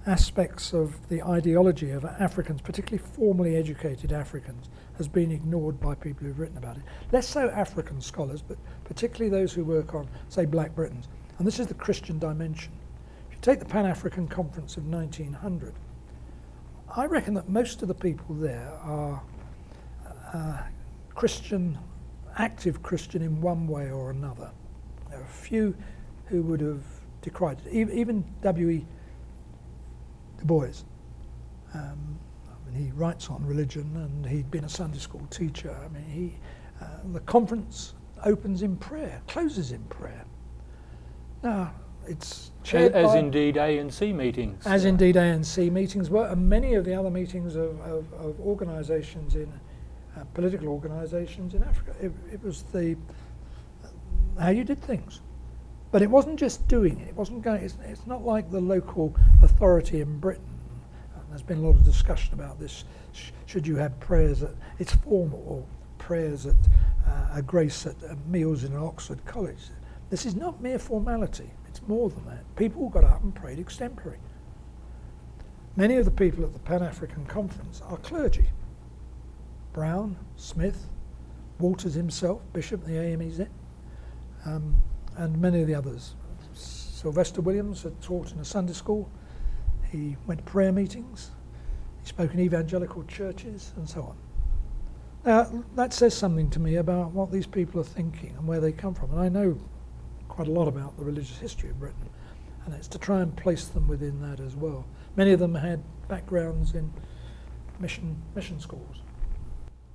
aspects 0.07 0.73
of 0.73 1.07
the 1.09 1.21
ideology 1.23 1.91
of 1.91 2.05
Africans, 2.05 2.61
particularly 2.61 3.03
formally 3.15 3.55
educated 3.55 4.11
Africans, 4.11 4.69
has 4.97 5.07
been 5.07 5.31
ignored 5.31 5.79
by 5.79 5.95
people 5.95 6.27
who've 6.27 6.39
written 6.39 6.57
about 6.57 6.77
it. 6.77 6.83
Less 7.11 7.27
so 7.27 7.49
African 7.49 7.99
scholars, 8.01 8.41
but 8.41 8.57
particularly 8.83 9.29
those 9.29 9.53
who 9.53 9.63
work 9.63 9.95
on, 9.95 10.07
say, 10.29 10.45
Black 10.45 10.75
Britons. 10.75 11.07
And 11.37 11.47
this 11.47 11.59
is 11.59 11.67
the 11.67 11.73
Christian 11.73 12.19
dimension. 12.19 12.71
If 13.27 13.35
you 13.35 13.41
take 13.41 13.59
the 13.59 13.65
Pan 13.65 13.85
African 13.85 14.27
Conference 14.27 14.77
of 14.77 14.85
1900, 14.85 15.73
I 16.95 17.05
reckon 17.05 17.33
that 17.33 17.49
most 17.49 17.81
of 17.81 17.87
the 17.87 17.95
people 17.95 18.35
there 18.35 18.71
are 18.81 19.21
uh, 20.33 20.61
Christian, 21.13 21.77
active 22.37 22.83
Christian 22.83 23.21
in 23.21 23.41
one 23.41 23.67
way 23.67 23.89
or 23.89 24.11
another. 24.11 24.51
There 25.09 25.19
are 25.19 25.23
a 25.23 25.27
few 25.27 25.75
who 26.27 26.41
would 26.43 26.61
have 26.61 26.83
decried 27.21 27.59
it. 27.65 27.73
Even 27.73 28.23
W.E. 28.41 28.85
Du 30.39 30.45
Bois. 30.45 30.83
Um, 31.73 32.19
I 32.47 32.69
mean, 32.69 32.85
he 32.85 32.91
writes 32.91 33.29
on 33.29 33.45
religion 33.45 33.91
and 33.95 34.25
he'd 34.25 34.49
been 34.51 34.65
a 34.65 34.69
Sunday 34.69 34.99
school 34.99 35.25
teacher. 35.29 35.75
I 35.83 35.87
mean, 35.89 36.05
he, 36.05 36.35
uh, 36.81 36.87
the 37.13 37.19
conference 37.21 37.95
opens 38.23 38.61
in 38.61 38.77
prayer, 38.77 39.21
closes 39.27 39.71
in 39.71 39.83
prayer. 39.85 40.25
Now, 41.43 41.73
it's 42.07 42.51
as, 42.73 42.91
as 42.91 43.15
indeed 43.15 43.55
ANC 43.55 44.13
meetings. 44.13 44.65
As 44.65 44.85
indeed 44.85 45.15
ANC 45.15 45.71
meetings 45.71 46.09
were, 46.09 46.27
and 46.27 46.47
many 46.47 46.75
of 46.75 46.85
the 46.85 46.93
other 46.93 47.09
meetings 47.09 47.55
of, 47.55 47.79
of, 47.81 48.11
of 48.13 48.39
organisations 48.39 49.35
in 49.35 49.51
uh, 50.15 50.23
political 50.33 50.69
organisations 50.69 51.53
in 51.55 51.63
Africa. 51.63 51.93
It, 52.01 52.11
it 52.31 52.43
was 52.43 52.63
the 52.63 52.95
how 54.39 54.49
you 54.49 54.63
did 54.63 54.81
things. 54.81 55.21
But 55.95 56.01
it 56.01 56.11
wasn't 56.11 56.37
just 56.37 56.67
doing 56.67 56.99
it. 56.99 57.07
It 57.07 57.15
wasn't 57.15 57.41
going. 57.41 57.63
It's, 57.63 57.77
it's 57.85 58.05
not 58.05 58.25
like 58.25 58.51
the 58.51 58.59
local 58.59 59.15
authority 59.41 60.01
in 60.01 60.19
Britain. 60.19 60.59
Uh, 61.15 61.19
there's 61.29 61.41
been 61.41 61.59
a 61.59 61.61
lot 61.61 61.69
of 61.69 61.85
discussion 61.85 62.33
about 62.33 62.59
this. 62.59 62.83
Sh- 63.13 63.29
should 63.45 63.65
you 63.65 63.77
have 63.77 63.97
prayers 64.01 64.43
at 64.43 64.51
it's 64.77 64.93
formal 64.93 65.41
or 65.47 65.63
prayers 65.97 66.47
at 66.47 66.55
uh, 67.07 67.35
a 67.35 67.41
grace 67.41 67.85
at 67.85 67.95
uh, 68.03 68.13
meals 68.27 68.65
in 68.65 68.73
an 68.73 68.79
Oxford 68.79 69.23
college? 69.25 69.69
This 70.09 70.25
is 70.25 70.35
not 70.35 70.61
mere 70.61 70.79
formality. 70.79 71.49
It's 71.69 71.81
more 71.87 72.09
than 72.09 72.25
that. 72.25 72.43
People 72.57 72.89
got 72.89 73.05
up 73.05 73.23
and 73.23 73.33
prayed 73.33 73.65
extempore. 73.65 74.17
Many 75.77 75.95
of 75.95 76.03
the 76.03 76.11
people 76.11 76.43
at 76.43 76.51
the 76.51 76.59
Pan 76.59 76.83
African 76.83 77.25
Conference 77.25 77.81
are 77.87 77.95
clergy. 77.99 78.49
Brown, 79.71 80.17
Smith, 80.35 80.87
Walters 81.57 81.93
himself, 81.93 82.41
Bishop 82.51 82.81
of 82.81 82.87
the 82.89 82.95
AMEZ. 82.95 83.47
Um, 84.45 84.75
and 85.17 85.39
many 85.39 85.61
of 85.61 85.67
the 85.67 85.75
others. 85.75 86.15
Sylvester 86.53 87.41
Williams 87.41 87.83
had 87.83 88.01
taught 88.01 88.31
in 88.31 88.39
a 88.39 88.45
Sunday 88.45 88.73
school. 88.73 89.11
He 89.91 90.17
went 90.25 90.45
to 90.45 90.51
prayer 90.51 90.71
meetings. 90.71 91.31
He 92.01 92.07
spoke 92.07 92.33
in 92.33 92.39
evangelical 92.39 93.03
churches 93.03 93.73
and 93.75 93.87
so 93.87 94.01
on. 94.01 94.17
Now, 95.25 95.63
that 95.75 95.93
says 95.93 96.13
something 96.13 96.49
to 96.51 96.59
me 96.59 96.75
about 96.75 97.11
what 97.11 97.31
these 97.31 97.47
people 97.47 97.81
are 97.81 97.85
thinking 97.85 98.35
and 98.37 98.47
where 98.47 98.59
they 98.59 98.71
come 98.71 98.93
from. 98.93 99.11
And 99.11 99.19
I 99.19 99.29
know 99.29 99.57
quite 100.27 100.47
a 100.47 100.51
lot 100.51 100.67
about 100.67 100.97
the 100.97 101.03
religious 101.03 101.37
history 101.37 101.69
of 101.69 101.79
Britain, 101.79 102.09
and 102.65 102.73
it's 102.73 102.87
to 102.89 102.99
try 102.99 103.21
and 103.21 103.35
place 103.35 103.67
them 103.67 103.87
within 103.87 104.21
that 104.21 104.39
as 104.39 104.55
well. 104.55 104.85
Many 105.15 105.31
of 105.31 105.39
them 105.39 105.55
had 105.55 105.83
backgrounds 106.07 106.75
in 106.75 106.91
mission, 107.79 108.21
mission 108.35 108.59
schools. 108.59 108.97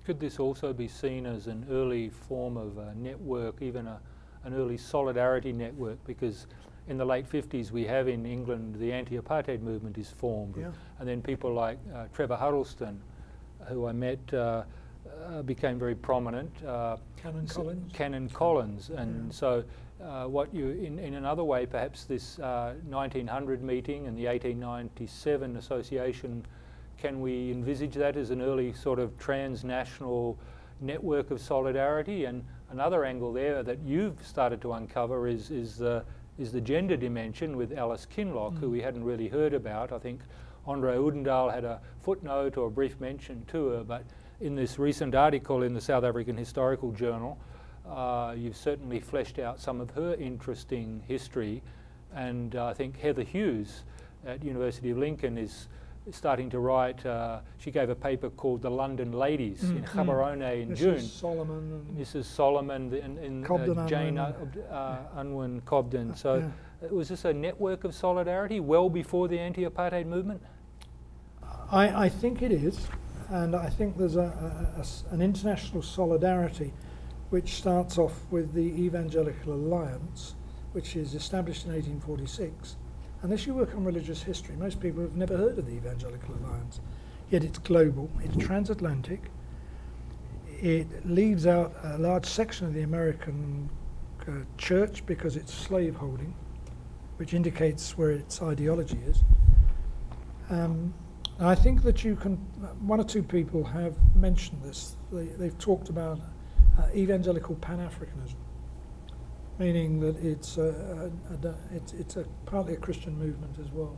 Could 0.04 0.18
this 0.18 0.40
also 0.40 0.72
be 0.72 0.88
seen 0.88 1.26
as 1.26 1.46
an 1.46 1.66
early 1.70 2.09
form 2.09 2.56
of 2.56 2.78
a 2.78 2.94
network, 2.94 3.62
even 3.62 3.87
a 3.87 4.00
an 4.44 4.55
early 4.55 4.76
solidarity 4.76 5.53
network 5.53 6.03
because 6.07 6.46
in 6.88 6.96
the 6.96 7.05
late 7.05 7.29
50s 7.31 7.70
we 7.70 7.85
have 7.85 8.09
in 8.09 8.26
England 8.26 8.76
the 8.79 8.92
anti-apartheid 8.92 9.61
movement 9.61 9.98
is 9.98 10.11
formed 10.11 10.57
yeah. 10.57 10.70
and 10.98 11.09
then 11.09 11.22
people 11.22 11.53
like 11.53 11.79
uh, 11.94 12.07
Trevor 12.12 12.37
Huddleston 12.37 13.00
who 13.68 13.87
I 13.87 13.92
met 13.92 14.18
uh, 14.33 14.64
uh, 15.26 15.42
became 15.42 15.79
very 15.79 15.94
prominent 15.94 16.50
uh, 16.64 16.96
Canon 17.16 17.46
Collins 17.46 17.92
Canon 17.92 18.29
Collins 18.29 18.90
and 18.90 19.26
yeah. 19.26 19.33
so 19.33 19.64
uh, 20.03 20.24
what 20.24 20.53
you 20.55 20.70
in, 20.70 20.98
in 20.98 21.14
another 21.14 21.44
way 21.44 21.66
perhaps 21.66 22.05
this 22.05 22.38
1900 22.38 23.61
uh, 23.61 23.64
meeting 23.64 24.07
and 24.07 24.16
the 24.16 24.26
1897 24.26 25.57
association 25.57 26.44
can 26.96 27.20
we 27.20 27.50
envisage 27.50 27.94
that 27.94 28.16
as 28.16 28.31
an 28.31 28.42
early 28.42 28.72
sort 28.72 28.98
of 28.98 29.16
transnational 29.18 30.38
network 30.81 31.31
of 31.31 31.40
solidarity 31.40 32.24
and 32.24 32.44
another 32.70 33.04
angle 33.04 33.33
there 33.33 33.62
that 33.62 33.80
you've 33.80 34.24
started 34.24 34.61
to 34.62 34.72
uncover 34.72 35.28
is, 35.28 35.50
is, 35.50 35.76
the, 35.76 36.04
is 36.38 36.52
the 36.52 36.61
gender 36.61 36.96
dimension 36.96 37.56
with 37.56 37.76
Alice 37.76 38.06
Kinloch, 38.06 38.54
mm. 38.54 38.61
who 38.61 38.70
we 38.70 38.80
hadn't 38.80 39.04
really 39.04 39.28
heard 39.28 39.54
about. 39.54 39.92
I 39.92 39.98
think 39.98 40.20
Andre 40.66 40.96
Odendaal 40.96 41.52
had 41.52 41.64
a 41.64 41.80
footnote 42.02 42.57
or 42.57 42.68
a 42.68 42.70
brief 42.70 42.99
mention 43.01 43.45
to 43.47 43.68
her, 43.68 43.84
but 43.84 44.05
in 44.40 44.55
this 44.55 44.78
recent 44.78 45.14
article 45.14 45.62
in 45.62 45.74
the 45.74 45.80
South 45.80 46.05
African 46.05 46.36
Historical 46.36 46.92
Journal, 46.92 47.38
uh, 47.88 48.34
you've 48.36 48.57
certainly 48.57 49.01
fleshed 49.01 49.38
out 49.38 49.61
some 49.61 49.80
of 49.80 49.90
her 49.90 50.14
interesting 50.14 51.03
history. 51.07 51.62
And 52.14 52.57
uh, 52.57 52.66
I 52.66 52.74
think 52.74 52.99
Heather 52.99 53.22
Hughes 53.22 53.82
at 54.26 54.45
University 54.45 54.90
of 54.90 54.99
Lincoln 54.99 55.38
is 55.38 55.68
starting 56.11 56.51
to 56.51 56.59
write. 56.59 57.05
Uh, 57.05 57.40
she 57.59 57.70
gave 57.70 57.90
a 57.90 57.94
paper 57.94 58.30
called 58.30 58.62
The 58.62 58.70
London 58.70 59.12
Ladies 59.12 59.62
mm, 59.62 59.76
in 59.76 59.84
Gaborone 59.84 60.62
in 60.62 60.70
Mrs. 60.70 60.76
June. 60.76 61.01
Solomon. 61.01 61.96
Mrs. 61.98 62.24
Solomon 62.24 62.92
and, 62.94 63.18
and 63.18 63.51
uh, 63.51 63.86
Jane 63.86 64.18
uh, 64.18 64.34
uh, 64.70 65.20
Unwin 65.20 65.61
Cobden. 65.62 66.14
So 66.16 66.51
yeah. 66.82 66.88
was 66.88 67.09
this 67.09 67.24
a 67.24 67.32
network 67.32 67.84
of 67.84 67.94
solidarity 67.94 68.61
well 68.61 68.88
before 68.88 69.28
the 69.28 69.38
anti-apartheid 69.38 70.07
movement? 70.07 70.42
I, 71.70 72.07
I, 72.07 72.09
think 72.09 72.42
it 72.42 72.51
is, 72.51 72.88
and 73.28 73.55
I 73.55 73.68
think 73.70 73.96
there's 73.96 74.16
a, 74.16 74.74
a, 74.76 74.80
a, 74.80 75.14
an 75.14 75.22
international 75.22 75.82
solidarity 75.82 76.72
which 77.30 77.55
starts 77.55 77.96
off 77.96 78.14
with 78.30 78.53
the 78.53 78.61
Evangelical 78.61 79.53
Alliance, 79.53 80.34
which 80.72 80.96
is 80.96 81.14
established 81.14 81.64
in 81.64 81.72
1846 81.72 82.76
Unless 83.23 83.47
you 83.47 83.55
work 83.55 83.75
on 83.75 83.85
religious 83.85 84.23
history, 84.23 84.57
most 84.57 84.81
people 84.81 85.03
have 85.03 85.14
never 85.14 85.37
heard 85.37 85.59
of 85.59 85.66
the 85.66 85.73
Evangelical 85.73 86.35
Alliance. 86.37 86.81
Yet 87.31 87.45
it's 87.45 87.59
global, 87.59 88.11
it's 88.25 88.37
transatlantic, 88.37 89.21
it 90.62 91.07
leaves 91.07 91.47
out 91.47 91.75
a 91.83 91.99
large 91.99 92.27
section 92.27 92.66
of 92.66 92.75
the 92.75 92.83
American 92.83 93.71
uh, 94.27 94.33
church 94.59 95.05
because 95.07 95.37
it's 95.37 95.53
slaveholding, 95.53 96.35
which 97.16 97.35
indicates 97.35 97.97
where 97.97 98.11
its 98.11 98.43
ideology 98.43 98.99
is. 99.07 99.23
Um, 100.51 100.93
I 101.39 101.55
think 101.55 101.83
that 101.83 102.05
you 102.05 102.16
can, 102.16 102.37
one 102.87 103.01
or 103.01 103.05
two 103.05 103.23
people 103.23 103.64
have 103.64 103.95
mentioned 104.14 104.62
this. 104.62 104.97
They, 105.11 105.45
have 105.45 105.59
talked 105.59 105.89
about 105.89 106.21
uh, 106.79 106.89
evangelical 106.95 107.55
Pan 107.57 107.79
Africanism, 107.79 108.35
meaning 109.61 110.00
that 110.00 110.16
it's, 110.24 110.56
a, 110.56 111.11
a, 111.30 111.48
a, 111.48 111.54
it's, 111.70 111.92
it's 111.92 112.16
a, 112.16 112.24
partly 112.46 112.72
a 112.72 112.78
Christian 112.78 113.16
movement 113.18 113.58
as 113.61 113.70
well. 113.70 113.96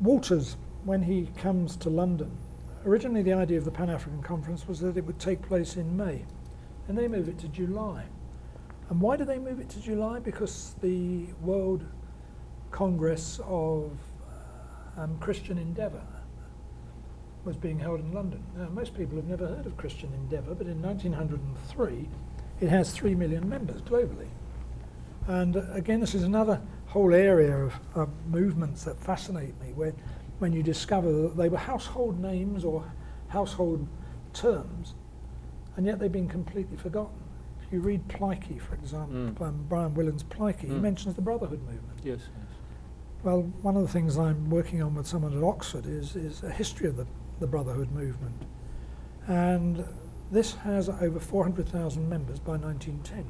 Walters, 0.00 0.56
when 0.84 1.02
he 1.02 1.28
comes 1.36 1.76
to 1.76 1.90
London, 1.90 2.38
originally 2.86 3.22
the 3.22 3.34
idea 3.34 3.58
of 3.58 3.66
the 3.66 3.70
Pan 3.70 3.90
African 3.90 4.22
Conference 4.22 4.66
was 4.66 4.80
that 4.80 4.96
it 4.96 5.04
would 5.04 5.18
take 5.18 5.42
place 5.42 5.76
in 5.76 5.94
May, 5.94 6.24
and 6.88 6.96
they 6.96 7.06
move 7.06 7.28
it 7.28 7.38
to 7.40 7.48
July. 7.48 8.04
And 8.88 8.98
why 8.98 9.18
do 9.18 9.26
they 9.26 9.38
move 9.38 9.60
it 9.60 9.68
to 9.70 9.80
July? 9.80 10.18
Because 10.18 10.74
the 10.80 11.26
World 11.42 11.84
Congress 12.70 13.40
of 13.44 13.92
um, 14.96 15.18
Christian 15.18 15.58
Endeavour 15.58 16.02
was 17.44 17.58
being 17.58 17.78
held 17.78 18.00
in 18.00 18.12
London. 18.12 18.42
Now, 18.56 18.70
most 18.70 18.96
people 18.96 19.16
have 19.16 19.26
never 19.26 19.46
heard 19.46 19.66
of 19.66 19.76
Christian 19.76 20.10
Endeavour, 20.14 20.54
but 20.54 20.66
in 20.66 20.80
1903 20.80 22.08
it 22.60 22.68
has 22.68 22.92
3 22.92 23.14
million 23.14 23.48
members 23.48 23.80
globally. 23.82 24.28
And 25.26 25.56
uh, 25.56 25.62
again, 25.72 26.00
this 26.00 26.14
is 26.14 26.22
another 26.22 26.60
whole 26.86 27.14
area 27.14 27.56
of, 27.56 27.74
of, 27.94 28.08
movements 28.26 28.84
that 28.84 28.98
fascinate 28.98 29.58
me, 29.60 29.72
where 29.74 29.92
when 30.38 30.52
you 30.52 30.62
discover 30.62 31.12
that 31.12 31.36
they 31.36 31.48
were 31.48 31.58
household 31.58 32.20
names 32.20 32.64
or 32.64 32.84
household 33.28 33.86
terms, 34.32 34.94
and 35.76 35.86
yet 35.86 35.98
they've 35.98 36.10
been 36.10 36.28
completely 36.28 36.76
forgotten. 36.76 37.16
If 37.64 37.72
you 37.72 37.80
read 37.80 38.06
Plaatje, 38.08 38.60
for 38.60 38.74
example, 38.74 39.14
mm. 39.14 39.40
um, 39.40 39.64
Brian 39.68 39.94
Willan's 39.94 40.24
Plaatje, 40.24 40.64
mm. 40.64 40.74
he 40.74 40.74
mentions 40.74 41.14
the 41.14 41.22
Brotherhood 41.22 41.60
movement. 41.60 42.00
Yes. 42.02 42.20
Well, 43.22 43.42
one 43.62 43.76
of 43.76 43.82
the 43.82 43.88
things 43.88 44.16
I'm 44.16 44.50
working 44.50 44.82
on 44.82 44.94
with 44.94 45.06
someone 45.06 45.36
at 45.36 45.44
Oxford 45.44 45.86
is, 45.86 46.16
is 46.16 46.42
a 46.42 46.50
history 46.50 46.88
of 46.88 46.96
the, 46.96 47.06
the 47.38 47.46
Brotherhood 47.46 47.92
movement. 47.92 48.42
And 49.26 49.84
this 50.30 50.54
has 50.54 50.88
over 50.88 51.18
400,000 51.18 52.08
members 52.08 52.38
by 52.38 52.56
1910 52.56 53.24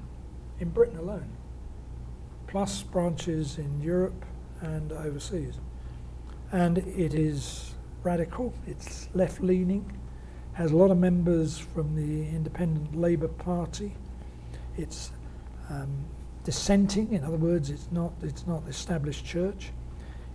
in 0.59 0.69
Britain 0.69 0.99
alone, 0.99 1.31
plus 2.47 2.83
branches 2.83 3.59
in 3.59 3.81
Europe 3.81 4.25
and 4.61 4.93
overseas. 4.93 5.59
And 6.53 6.79
it 6.79 7.15
is 7.15 7.75
radical, 8.03 8.53
it's 8.67 9.09
left 9.15 9.41
leaning, 9.41 9.91
has 10.53 10.73
a 10.73 10.77
lot 10.77 10.91
of 10.91 10.99
members 10.99 11.59
from 11.59 11.95
the 11.95 12.29
Independent 12.29 12.95
Labour 12.95 13.29
Party. 13.29 13.95
It's 14.77 15.13
um, 15.71 16.05
dissenting, 16.45 17.13
in 17.13 17.25
other 17.25 17.37
words, 17.37 17.71
it's 17.71 17.89
not, 17.91 18.13
it's 18.23 18.47
not 18.47 18.65
the 18.65 18.71
established 18.71 19.25
church. 19.25 19.71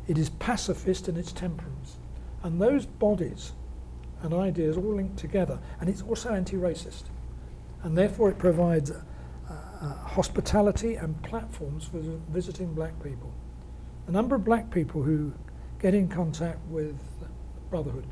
It 0.08 0.18
is 0.18 0.30
pacifist 0.32 1.10
in 1.10 1.18
its 1.18 1.32
temperance. 1.32 1.98
And 2.44 2.62
those 2.62 2.86
bodies 2.86 3.54
and 4.26 4.34
ideas 4.34 4.76
all 4.76 4.96
linked 4.96 5.18
together. 5.18 5.60
And 5.80 5.90
it's 5.90 6.02
also 6.02 6.34
anti 6.34 6.58
racist. 6.58 7.04
And 7.84 7.98
therefore, 7.98 8.30
it 8.30 8.38
provides 8.38 8.92
uh, 8.92 9.02
uh, 9.50 9.94
hospitality 10.08 10.96
and 10.96 11.22
platforms 11.24 11.86
for 11.86 12.00
visiting 12.30 12.74
black 12.74 13.02
people. 13.02 13.32
The 14.08 14.12
number 14.12 14.36
of 14.36 14.44
black 14.44 14.72
people 14.72 15.04
who 15.04 15.34
get 15.80 15.94
in 15.94 16.08
contact 16.08 16.60
with 16.68 17.00
Brotherhood. 17.70 18.06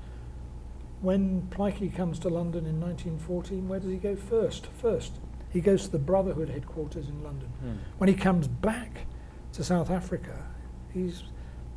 When 1.02 1.44
Plaatje 1.50 1.96
comes 1.96 2.20
to 2.20 2.30
London 2.30 2.66
in 2.66 2.80
1914, 2.80 3.68
where 3.68 3.80
does 3.80 3.90
he 3.90 3.98
go 3.98 4.16
first? 4.16 4.68
First, 4.68 5.14
he 5.50 5.62
goes 5.62 5.86
to 5.86 5.92
the 5.92 6.00
Brotherhood 6.00 6.50
headquarters 6.50 7.10
in 7.10 7.24
London. 7.24 7.50
Mm. 7.64 7.78
When 7.98 8.08
he 8.08 8.16
comes 8.16 8.48
back 8.48 9.06
to 9.54 9.64
South 9.64 9.90
Africa, 9.90 10.46
he's 10.94 11.24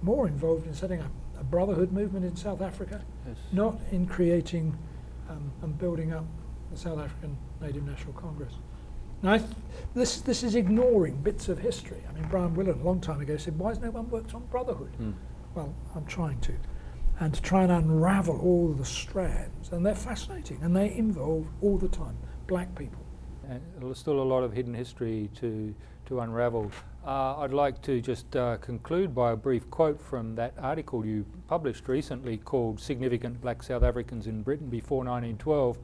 more 0.03 0.26
involved 0.26 0.66
in 0.66 0.74
setting 0.74 1.01
up 1.01 1.11
a 1.39 1.45
brotherhood 1.45 1.93
movement 1.93 2.24
in 2.24 2.37
South 2.37 2.61
Africa, 2.61 3.03
yes. 3.26 3.37
not 3.53 3.78
in 3.93 4.07
creating 4.07 4.76
um, 5.28 5.51
and 5.62 5.78
building 5.78 6.12
up 6.12 6.24
the 6.70 6.78
South 6.78 6.99
African 6.99 7.37
Native 7.61 7.84
National 7.84 8.12
Congress. 8.14 8.55
Now, 9.22 9.39
th- 9.39 9.51
this, 9.95 10.20
this 10.20 10.43
is 10.43 10.55
ignoring 10.55 11.16
bits 11.16 11.49
of 11.49 11.59
history. 11.59 12.03
I 12.09 12.12
mean, 12.12 12.26
Brian 12.28 12.55
Willan, 12.55 12.80
a 12.80 12.84
long 12.84 13.01
time 13.01 13.20
ago, 13.20 13.37
said, 13.37 13.59
Why 13.59 13.70
has 13.70 13.80
no 13.80 13.91
one 13.91 14.09
worked 14.11 14.34
on 14.34 14.45
brotherhood? 14.47 14.93
Mm. 15.01 15.14
Well, 15.55 15.74
I'm 15.95 16.05
trying 16.05 16.41
to. 16.41 16.53
And 17.18 17.32
to 17.32 17.41
try 17.41 17.62
and 17.62 17.72
unravel 17.72 18.39
all 18.41 18.72
the 18.72 18.84
strands. 18.84 19.72
And 19.72 19.84
they're 19.84 19.95
fascinating 19.95 20.59
and 20.62 20.76
they 20.76 20.95
involve 20.95 21.47
all 21.62 21.78
the 21.78 21.89
time 21.89 22.16
black 22.47 22.74
people. 22.76 23.01
And 23.49 23.62
there's 23.80 23.99
still 23.99 24.20
a 24.20 24.24
lot 24.24 24.43
of 24.43 24.53
hidden 24.53 24.74
history 24.74 25.30
to, 25.37 25.74
to 26.07 26.21
unravel. 26.21 26.71
Uh, 27.05 27.37
I'd 27.39 27.53
like 27.53 27.83
to 27.83 28.01
just 28.01 28.35
uh, 28.35 28.57
conclude 28.59 29.15
by 29.15 29.33
a 29.33 29.37
brief 29.37 29.69
quote 29.71 30.01
from 30.01 30.35
that 30.37 30.55
article 30.59 31.05
you 31.05 31.25
published 31.49 31.89
recently 31.89 32.39
called 32.39 32.81
Significant 32.81 33.41
Black 33.41 33.63
South 33.63 33.83
Africans 33.83 34.27
in 34.27 34.43
Britain 34.43 34.69
Before 34.69 34.99
1912. 34.99 35.79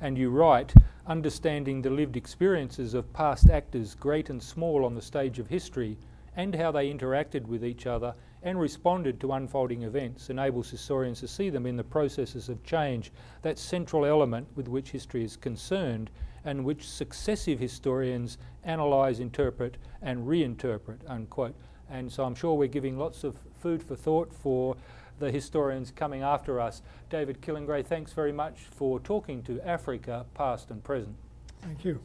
And 0.00 0.16
you 0.16 0.30
write, 0.30 0.74
understanding 1.06 1.82
the 1.82 1.90
lived 1.90 2.16
experiences 2.16 2.94
of 2.94 3.12
past 3.12 3.50
actors, 3.50 3.94
great 3.94 4.30
and 4.30 4.42
small, 4.42 4.84
on 4.84 4.94
the 4.94 5.02
stage 5.02 5.38
of 5.38 5.48
history, 5.48 5.96
and 6.36 6.54
how 6.54 6.70
they 6.70 6.92
interacted 6.92 7.46
with 7.46 7.64
each 7.64 7.86
other 7.86 8.14
and 8.42 8.60
responded 8.60 9.20
to 9.20 9.32
unfolding 9.32 9.82
events 9.82 10.30
enables 10.30 10.70
historians 10.70 11.20
to 11.20 11.28
see 11.28 11.50
them 11.50 11.66
in 11.66 11.76
the 11.76 11.84
processes 11.84 12.48
of 12.48 12.62
change, 12.62 13.10
that 13.42 13.58
central 13.58 14.04
element 14.04 14.46
with 14.54 14.68
which 14.68 14.90
history 14.90 15.24
is 15.24 15.36
concerned 15.36 16.10
and 16.48 16.64
which 16.64 16.88
successive 16.88 17.58
historians 17.58 18.38
analyse, 18.64 19.18
interpret, 19.18 19.76
and 20.00 20.26
reinterpret, 20.26 20.98
unquote. 21.06 21.54
And 21.90 22.10
so 22.10 22.24
I'm 22.24 22.34
sure 22.34 22.54
we're 22.54 22.68
giving 22.68 22.96
lots 22.96 23.22
of 23.22 23.36
food 23.60 23.82
for 23.82 23.94
thought 23.94 24.32
for 24.32 24.74
the 25.18 25.30
historians 25.30 25.90
coming 25.90 26.22
after 26.22 26.58
us. 26.58 26.80
David 27.10 27.42
Killingray, 27.42 27.84
thanks 27.84 28.14
very 28.14 28.32
much 28.32 28.60
for 28.70 28.98
talking 28.98 29.42
to 29.42 29.60
Africa, 29.60 30.24
past 30.32 30.70
and 30.70 30.82
present. 30.82 31.16
Thank 31.60 31.84
you. 31.84 32.00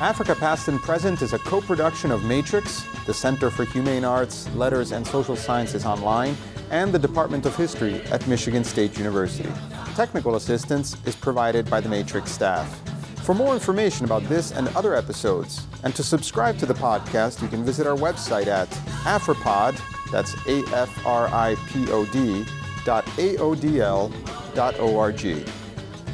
Africa 0.00 0.34
Past 0.34 0.68
and 0.68 0.78
Present 0.78 1.22
is 1.22 1.32
a 1.32 1.38
co-production 1.38 2.10
of 2.10 2.22
Matrix, 2.22 2.84
the 3.06 3.14
Center 3.14 3.50
for 3.50 3.64
Humane 3.64 4.04
Arts, 4.04 4.46
Letters 4.54 4.92
and 4.92 5.06
Social 5.06 5.34
Sciences 5.34 5.86
Online, 5.86 6.36
and 6.70 6.92
the 6.92 6.98
Department 6.98 7.46
of 7.46 7.56
History 7.56 8.02
at 8.12 8.26
Michigan 8.28 8.62
State 8.62 8.98
University. 8.98 9.48
Technical 9.94 10.34
assistance 10.34 10.98
is 11.06 11.16
provided 11.16 11.70
by 11.70 11.80
the 11.80 11.88
Matrix 11.88 12.30
staff. 12.30 12.78
For 13.24 13.34
more 13.34 13.54
information 13.54 14.04
about 14.04 14.22
this 14.24 14.50
and 14.52 14.68
other 14.76 14.94
episodes, 14.94 15.66
and 15.82 15.94
to 15.94 16.02
subscribe 16.02 16.58
to 16.58 16.66
the 16.66 16.74
podcast, 16.74 17.40
you 17.40 17.48
can 17.48 17.64
visit 17.64 17.86
our 17.86 17.96
website 17.96 18.48
at 18.48 18.68
afripod, 19.06 19.80
that's 20.12 20.34
A-F-R-I-P-O-D, 20.46 22.44
dot 22.84 23.08
A-O-D-L 23.18 24.12
dot 24.54 24.78
O-R-G. 24.78 25.42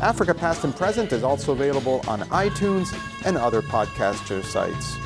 Africa 0.01 0.35
Past 0.35 0.63
and 0.63 0.75
Present 0.77 1.13
is 1.13 1.25
also 1.25 1.51
available 1.51 2.01
on 2.07 2.21
iTunes 2.31 2.93
and 3.25 3.37
other 3.37 3.63
podcaster 3.63 4.45
sites. 4.45 4.97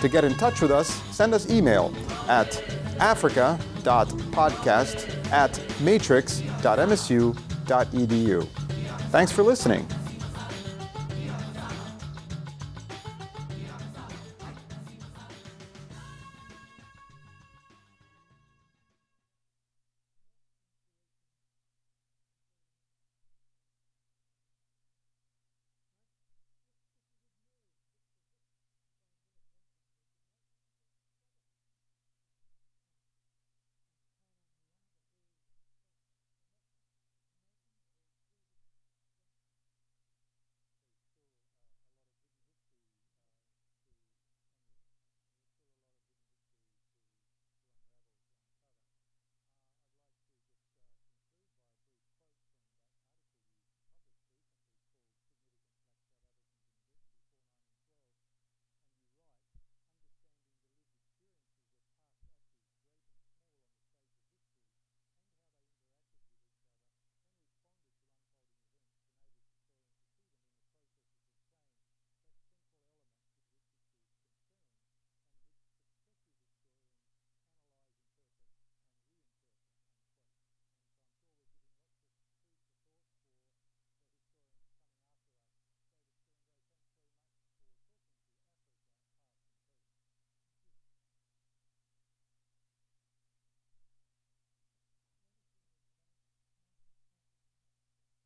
To 0.00 0.08
get 0.08 0.24
in 0.24 0.34
touch 0.34 0.60
with 0.60 0.70
us, 0.70 0.88
send 1.10 1.34
us 1.34 1.50
email 1.50 1.92
at 2.28 2.62
africa.podcast 3.00 5.32
at 5.32 5.60
matrix.msu.edu. 5.80 8.48
Thanks 9.10 9.32
for 9.32 9.42
listening. 9.42 9.88